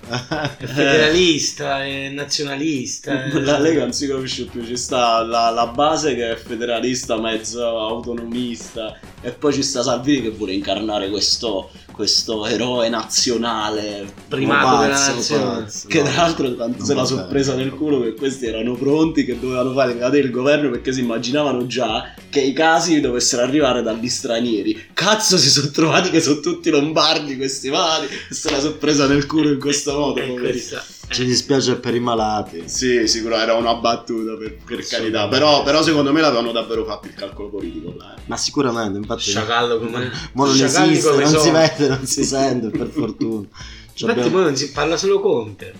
È 0.09 0.65
federalista, 0.65 1.83
è 1.85 2.09
nazionalista. 2.09 3.25
è- 3.25 3.31
La 3.39 3.59
Lega 3.59 3.81
non 3.81 3.93
si 3.93 4.07
capisce 4.07 4.45
più, 4.45 4.65
ci 4.65 4.75
sta 4.75 5.21
la, 5.23 5.49
la 5.51 5.67
base 5.67 6.15
che 6.15 6.31
è 6.31 6.35
federalista, 6.35 7.19
mezzo 7.19 7.63
autonomista, 7.77 8.97
e 9.21 9.31
poi 9.31 9.53
ci 9.53 9.63
sta 9.63 9.83
Salvini 9.83 10.23
che 10.23 10.29
vuole 10.31 10.53
incarnare 10.53 11.09
questo, 11.09 11.69
questo 11.91 12.45
eroe 12.45 12.89
nazionale 12.89 14.11
Primato 14.27 14.81
della 14.81 14.93
Pazzo, 14.95 15.13
nazione. 15.15 15.43
pazzo, 15.63 15.87
che 15.87 16.01
no. 16.01 16.09
tra 16.09 16.21
l'altro 16.21 16.55
tanto 16.55 16.83
se 16.85 16.93
la 16.93 16.99
Non 16.99 17.07
sono 17.07 17.21
va 17.21 17.27
presa 17.27 17.51
bene. 17.51 17.63
nel 17.65 17.73
culo 17.73 18.01
che 18.01 18.13
questi 18.13 18.45
erano 18.45 18.73
pronti 18.75 19.25
che 19.25 19.39
dovevano 19.39 19.73
fare 19.73 19.93
le 19.93 20.09
del 20.09 20.31
governo 20.31 20.69
perché 20.69 20.91
si 20.93 21.01
immaginavano 21.01 21.67
già 21.67 22.13
che 22.29 22.39
i 22.41 22.53
casi 22.53 22.99
dovessero 22.99 23.43
arrivare 23.43 23.81
dagli 23.81 24.09
stranieri 24.09 24.87
cazzo 24.93 25.37
si 25.37 25.49
sono 25.49 25.69
trovati 25.69 26.09
che 26.09 26.21
sono 26.21 26.39
tutti 26.39 26.69
lombardi 26.69 27.35
questi 27.37 27.69
mali 27.69 28.07
se 28.29 28.49
la 28.51 28.59
sono 28.59 28.75
presa 28.75 29.05
nel 29.07 29.25
culo 29.25 29.49
in 29.51 29.59
questo 29.59 29.93
modo 29.97 30.21
questa- 30.33 30.83
Ci 31.11 31.25
dispiace 31.25 31.75
per 31.75 31.93
i 31.93 31.99
malati. 31.99 32.63
sì 32.67 33.07
sicuro 33.07 33.35
era 33.35 33.53
una 33.55 33.75
battuta 33.75 34.35
per, 34.37 34.57
per 34.65 34.85
carità 34.87 35.27
però, 35.27 35.61
però 35.63 35.81
secondo 35.83 36.11
me 36.13 36.21
l'avevano 36.21 36.51
davvero 36.51 36.85
fatto 36.85 37.07
il 37.07 37.13
calcolo 37.13 37.49
politico 37.49 37.93
là, 37.97 38.15
eh. 38.15 38.21
Ma 38.25 38.37
sicuramente, 38.37 38.97
infatti. 38.97 39.21
Sciacallo 39.23 39.77
come... 39.79 40.09
Mo 40.33 40.45
non 40.45 40.53
sciacalli 40.55 40.93
esiste, 40.93 41.17
non 41.17 41.37
si 41.39 41.49
vede, 41.49 41.87
non 41.89 42.05
si 42.05 42.23
sente, 42.23 42.69
per 42.69 42.87
fortuna. 42.87 43.47
Ci 43.93 44.03
Infatti 44.03 44.19
abbiamo- 44.19 44.29
poi 44.37 44.43
non 44.43 44.55
si 44.55 44.71
parla 44.71 44.95
solo 44.97 45.19
Conte. 45.19 45.73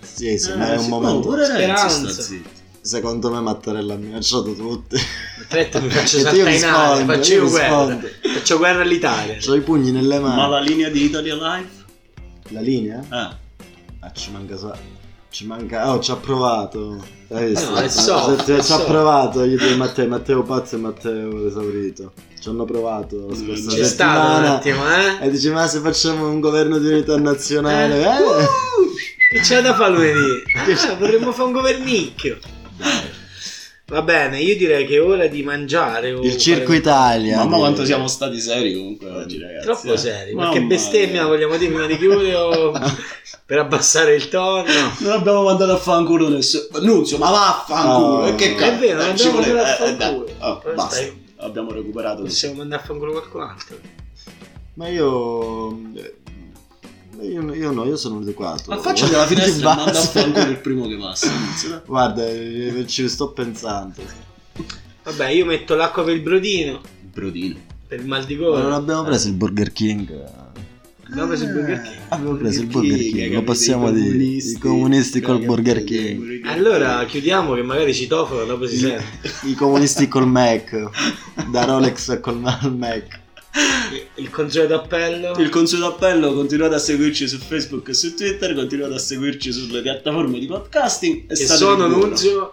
Sì, 0.00 0.36
sì, 0.38 0.50
Eh, 0.50 0.56
ma 0.56 0.72
è 0.72 0.76
un 0.78 0.88
momento. 0.88 1.28
pure 1.28 1.44
Speranza. 1.44 2.24
Secondo 2.84 3.30
me 3.30 3.40
Mattarella 3.40 3.94
ha 3.94 3.96
minacciato 3.96 4.52
tutti. 4.54 4.96
Aspetta, 4.96 5.80
mi 5.80 5.88
faccio 5.88 6.18
E 6.26 6.64
aria, 6.64 7.04
faccio 7.04 7.32
io 7.34 7.44
io 7.44 7.48
guerra. 7.48 7.86
rispondo. 7.86 8.08
Faccio 8.34 8.58
guerra 8.58 8.82
all'Italia. 8.82 9.38
Ho 9.46 9.54
i 9.54 9.60
pugni 9.60 9.92
nelle 9.92 10.18
ma 10.18 10.34
mani. 10.34 10.50
la 10.50 10.58
linea 10.60 10.88
di 10.88 11.04
Italia 11.04 11.34
Live? 11.36 11.68
La 12.48 12.60
linea? 12.60 13.00
Eh. 13.00 13.40
Ah, 14.04 14.10
ci 14.12 14.30
manca 14.32 14.56
sa- 14.56 14.76
Ci 15.30 15.46
manca. 15.46 15.90
Oh, 15.90 15.98
ci 16.00 16.10
ha 16.10 16.16
provato. 16.16 17.02
Hai 17.30 17.48
visto? 17.54 17.70
No, 17.70 17.88
soft, 17.88 18.38
Ci- 18.40 18.44
ci 18.46 18.52
ha 18.52 18.62
soft. 18.62 18.86
provato 18.86 19.44
io 19.44 19.58
e 19.58 19.74
Matteo, 19.76 20.06
Matteo 20.06 20.42
Pazzo 20.42 20.76
e 20.76 20.78
Matteo 20.78 21.46
Esaurito. 21.46 22.12
Ci 22.38 22.48
hanno 22.50 22.64
provato 22.66 23.28
la 23.28 23.34
scorsa 23.34 23.70
C'è 23.70 23.84
stato 23.84 24.18
un 24.18 24.44
settimana. 24.44 24.56
attimo, 24.56 24.82
eh? 25.22 25.26
E 25.26 25.30
dice, 25.30 25.50
ma 25.52 25.66
se 25.68 25.78
facciamo 25.80 26.28
un 26.28 26.40
governo 26.40 26.76
di 26.78 26.88
unità 26.88 27.16
nazionale, 27.18 28.02
Eh? 28.02 28.08
eh? 28.08 29.38
E 29.38 29.40
c'è 29.40 29.62
da 29.62 29.74
fare 29.74 29.92
lunedì? 29.92 30.42
Ah, 30.90 30.96
potremmo 30.96 31.32
fare 31.32 31.46
un 31.46 31.52
governicchio. 31.52 32.38
Va 33.92 34.00
bene, 34.00 34.40
io 34.40 34.56
direi 34.56 34.86
che 34.86 34.94
è 34.96 35.02
ora 35.02 35.26
di 35.26 35.42
mangiare. 35.42 36.12
o 36.14 36.22
Il 36.22 36.38
Circo 36.38 36.64
fare- 36.68 36.76
Italia. 36.78 37.36
Mamma 37.36 37.56
di- 37.56 37.60
quanto 37.60 37.84
siamo 37.84 38.06
stati 38.08 38.40
seri 38.40 38.74
comunque 38.74 39.10
oggi 39.10 39.38
ragazzi 39.38 39.64
Troppo 39.66 39.92
eh. 39.92 39.96
seri. 39.98 40.32
Mamma 40.32 40.48
Qualche 40.48 40.66
bestemmia 40.66 41.20
mia. 41.20 41.26
vogliamo 41.26 41.56
dire 41.58 41.70
prima 41.70 41.86
di 41.86 41.98
chiudere 41.98 42.32
per 43.44 43.58
abbassare 43.58 44.14
il 44.14 44.28
tono? 44.30 44.64
Non 45.00 45.12
abbiamo 45.12 45.42
mandato 45.42 45.72
a 45.72 45.76
fanculo 45.76 46.30
nessuno. 46.30 46.64
Nunzio, 46.80 47.18
ma 47.18 47.30
vaffanculo. 47.30 48.26
Oh. 48.28 48.34
che 48.34 48.52
È 48.52 48.54
cazzo? 48.54 48.78
vero, 48.80 49.02
non 49.04 49.16
ci 49.18 49.26
abbiamo 49.28 49.46
mandato 49.46 49.82
a 49.82 49.86
eh, 49.86 49.94
fanculo. 49.96 50.26
Oh, 50.38 50.62
basta. 50.74 50.94
stai- 50.96 51.20
Abbiamo 51.36 51.72
recuperato. 51.72 52.22
Possiamo 52.22 52.54
mandare 52.54 52.80
a 52.82 52.84
fanculo 52.86 53.10
qualcun 53.12 53.40
altro. 53.42 53.76
Ma 54.74 54.88
io... 54.88 55.80
Io, 57.20 57.54
io 57.54 57.70
no, 57.72 57.84
io 57.84 57.96
sono 57.96 58.18
adeguato. 58.18 58.64
Ma 58.70 58.78
faccia 58.78 59.06
della 59.06 59.26
finestra 59.26 59.72
e 59.72 59.76
manda 59.76 59.90
a 59.98 60.02
fanculo 60.02 60.48
il 60.50 60.58
primo 60.58 60.86
che 60.88 60.96
passa. 60.96 61.30
Nunzio. 61.30 61.82
Guarda, 61.86 62.26
eh, 62.28 62.84
ci 62.86 63.08
sto 63.08 63.30
pensando. 63.32 64.00
Vabbè, 65.04 65.28
io 65.30 65.44
metto 65.44 65.74
l'acqua 65.74 66.04
per 66.04 66.14
il 66.14 66.20
brodino, 66.22 66.80
Brodino. 67.12 67.56
per 67.86 68.00
il 68.00 68.06
mal 68.06 68.24
di 68.24 68.36
Ma 68.36 68.46
non 68.46 68.60
gola. 68.62 68.74
abbiamo 68.76 69.02
preso 69.04 69.28
il 69.28 69.34
Burger 69.34 69.72
King. 69.72 70.24
Abbiamo 71.08 71.26
preso 71.28 71.44
il 71.44 71.50
Burger 71.52 71.82
King. 71.82 71.96
Abbiamo 72.08 72.36
preso 72.36 72.60
il 72.60 72.66
Burger 72.66 72.98
King, 72.98 73.10
King, 73.10 73.18
lo 73.24 73.28
capito? 73.34 73.42
possiamo 73.42 73.88
I 73.88 73.92
dire. 73.92 74.06
comunisti, 74.06 74.52
I 74.52 74.58
comunisti 74.58 75.20
col? 75.20 75.44
Burger 75.44 75.84
King. 75.84 76.46
Allora 76.46 77.04
chiudiamo 77.04 77.54
che 77.54 77.62
magari 77.62 77.92
citofono 77.92 78.44
dopo 78.44 78.66
si 78.66 78.78
sente. 78.78 79.04
I 79.42 79.54
comunisti 79.54 80.08
col 80.08 80.26
Mac. 80.28 80.88
Da 81.50 81.64
Rolex 81.64 82.20
col 82.20 82.38
Mac. 82.40 83.20
Il 84.14 84.30
consueto 84.30 84.74
appello. 84.74 85.36
Il 85.38 85.48
consueto 85.50 85.86
appello, 85.86 86.32
continuate 86.32 86.74
a 86.76 86.78
seguirci 86.78 87.28
su 87.28 87.38
Facebook 87.38 87.88
e 87.88 87.94
su 87.94 88.14
Twitter, 88.14 88.54
continuate 88.54 88.94
a 88.94 88.98
seguirci 88.98 89.52
sulle 89.52 89.82
piattaforme 89.82 90.38
di 90.38 90.46
podcasting. 90.46 91.24
E 91.30 91.32
E 91.32 91.36
sono. 91.36 91.86
Nunzio. 91.86 92.52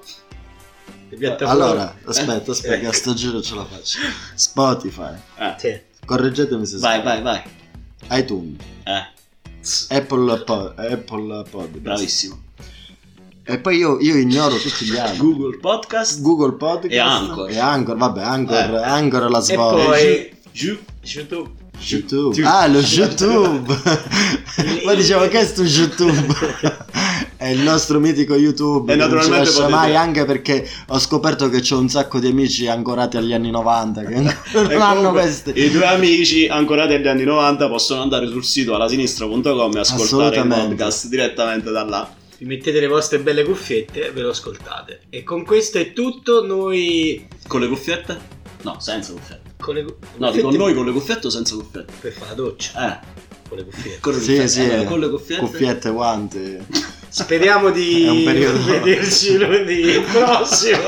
Piattaforme. 1.10 1.64
Allora, 1.64 1.96
aspetta, 2.06 2.52
aspetta, 2.52 2.86
Eh. 2.86 2.86
a 2.88 2.94
sto 2.94 3.14
giro 3.14 3.42
ce 3.42 3.56
la 3.56 3.66
faccio. 3.66 3.98
Spotify. 4.36 5.14
Eh, 5.38 5.56
Sì. 5.58 5.80
Correggetemi 6.06 6.66
se 6.66 6.78
Vai, 6.78 7.00
sbaglio. 7.02 7.24
vai, 7.24 7.44
vai. 8.08 8.20
iTunes. 8.20 8.58
Eh, 8.84 9.96
Apple, 9.98 10.44
po- 10.44 10.74
Apple 10.76 11.44
Podcast. 11.50 11.78
bravissimo. 11.80 12.42
E 13.44 13.58
poi 13.60 13.78
io, 13.78 14.00
io 14.00 14.16
ignoro 14.18 14.56
tutti 14.58 14.86
gli 14.86 14.96
altri. 14.98 15.18
Google 15.18 15.58
Podcast. 15.58 16.22
Google 16.22 16.54
Podcast 16.54 16.94
E 16.94 17.00
Anchor. 17.00 17.50
E 17.50 17.58
Anchor, 17.58 17.98
vabbè, 17.98 18.22
Anchor, 18.22 18.56
Eh. 18.76 18.84
Anchor 18.84 19.30
la 19.32 19.40
E 19.40 19.42
svolta. 19.42 19.86
poi 19.86 20.38
Giù. 20.52 20.78
YouTube. 21.04 21.50
YouTube. 21.80 22.44
Ah, 22.44 22.68
lo 22.68 22.80
YouTube. 22.80 23.74
Ma 24.84 24.94
dicevo 24.94 25.28
che 25.28 25.40
è 25.40 25.46
sto 25.46 25.64
YouTube? 25.64 26.36
è 27.38 27.48
il 27.48 27.60
nostro 27.60 28.00
mitico 28.00 28.36
YouTube. 28.36 28.92
E 28.92 28.96
non 28.96 29.08
ci 29.08 29.14
naturalmente 29.14 29.46
lascia 29.50 29.62
potete- 29.62 29.72
mai, 29.78 29.96
anche 29.96 30.26
perché 30.26 30.70
ho 30.88 31.00
scoperto 31.00 31.50
che 31.50 31.62
c'ho 31.62 31.78
un 31.78 31.88
sacco 31.88 32.20
di 32.20 32.28
amici 32.28 32.68
ancorati 32.68 33.18
agli 33.18 33.34
anni 33.34 33.50
90 33.52 34.04
che 34.04 34.16
non 34.16 34.82
hanno 34.82 35.12
questi. 35.12 35.52
I 35.56 35.70
due 35.72 35.86
amici 35.86 36.48
ancorati 36.48 36.94
agli 36.94 37.08
anni 37.08 37.24
90 37.24 37.68
possono 37.70 38.02
andare 38.02 38.28
sul 38.28 38.44
sito 38.44 38.76
allasinistra.com 38.76 39.42
e 39.42 39.80
ascoltare 39.80 39.80
il 39.80 39.82
Assolutamente. 39.82 40.68
podcast 40.76 41.08
direttamente 41.08 41.72
da 41.72 41.84
là. 41.84 42.14
Vi 42.38 42.46
mettete 42.46 42.80
le 42.80 42.88
vostre 42.88 43.20
belle 43.20 43.44
cuffiette 43.44 44.08
e 44.08 44.12
ve 44.12 44.22
lo 44.22 44.30
ascoltate. 44.30 45.02
E 45.10 45.24
con 45.24 45.44
questo 45.46 45.78
è 45.78 45.94
tutto. 45.94 46.46
Noi. 46.46 47.28
Con 47.48 47.60
le 47.62 47.68
cuffiette? 47.68 48.18
No, 48.64 48.78
senza 48.80 49.12
cuffiette. 49.12 49.49
Con 49.70 49.78
le 49.78 49.84
cu- 49.84 49.96
No, 50.18 50.32
dico 50.32 50.48
cuffiette 50.48 50.58
noi 50.58 50.74
con 50.74 50.86
le 50.88 50.92
cuffiette 50.92 51.28
o 51.28 51.30
senza 51.30 51.54
cuffiette? 51.54 51.94
Per 52.02 52.12
fare 52.12 52.30
la 52.30 52.34
doccia. 52.36 52.72
Eh, 53.02 53.06
Con 53.48 53.58
le 53.60 53.66
cuffiette. 53.66 54.00
con 54.00 54.14
le 54.14 54.20
Sì, 54.20 54.26
cuffiette. 54.26 54.48
sì, 54.48 54.62
Eh, 54.62 54.80
eh. 54.80 54.84
con 54.86 55.00
le 55.00 55.10
cuffiette. 55.10 55.46
Cuffiette, 55.46 55.90
guanti. 55.92 56.58
Speriamo 57.08 57.70
di 57.70 58.24
vederci 58.66 59.38
lunedì 59.38 60.02
prossimo. 60.12 60.80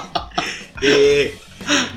e 0.80 1.38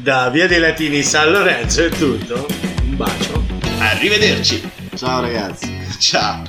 da 0.01 0.29
Via 0.29 0.45
dei 0.47 0.59
Latini 0.59 1.01
San 1.03 1.31
Lorenzo 1.31 1.85
è 1.85 1.89
tutto. 1.89 2.45
Un 2.81 2.97
bacio. 2.97 3.45
Arrivederci. 3.79 4.69
Ciao 4.93 5.21
ragazzi. 5.21 5.73
Ciao. 5.99 6.43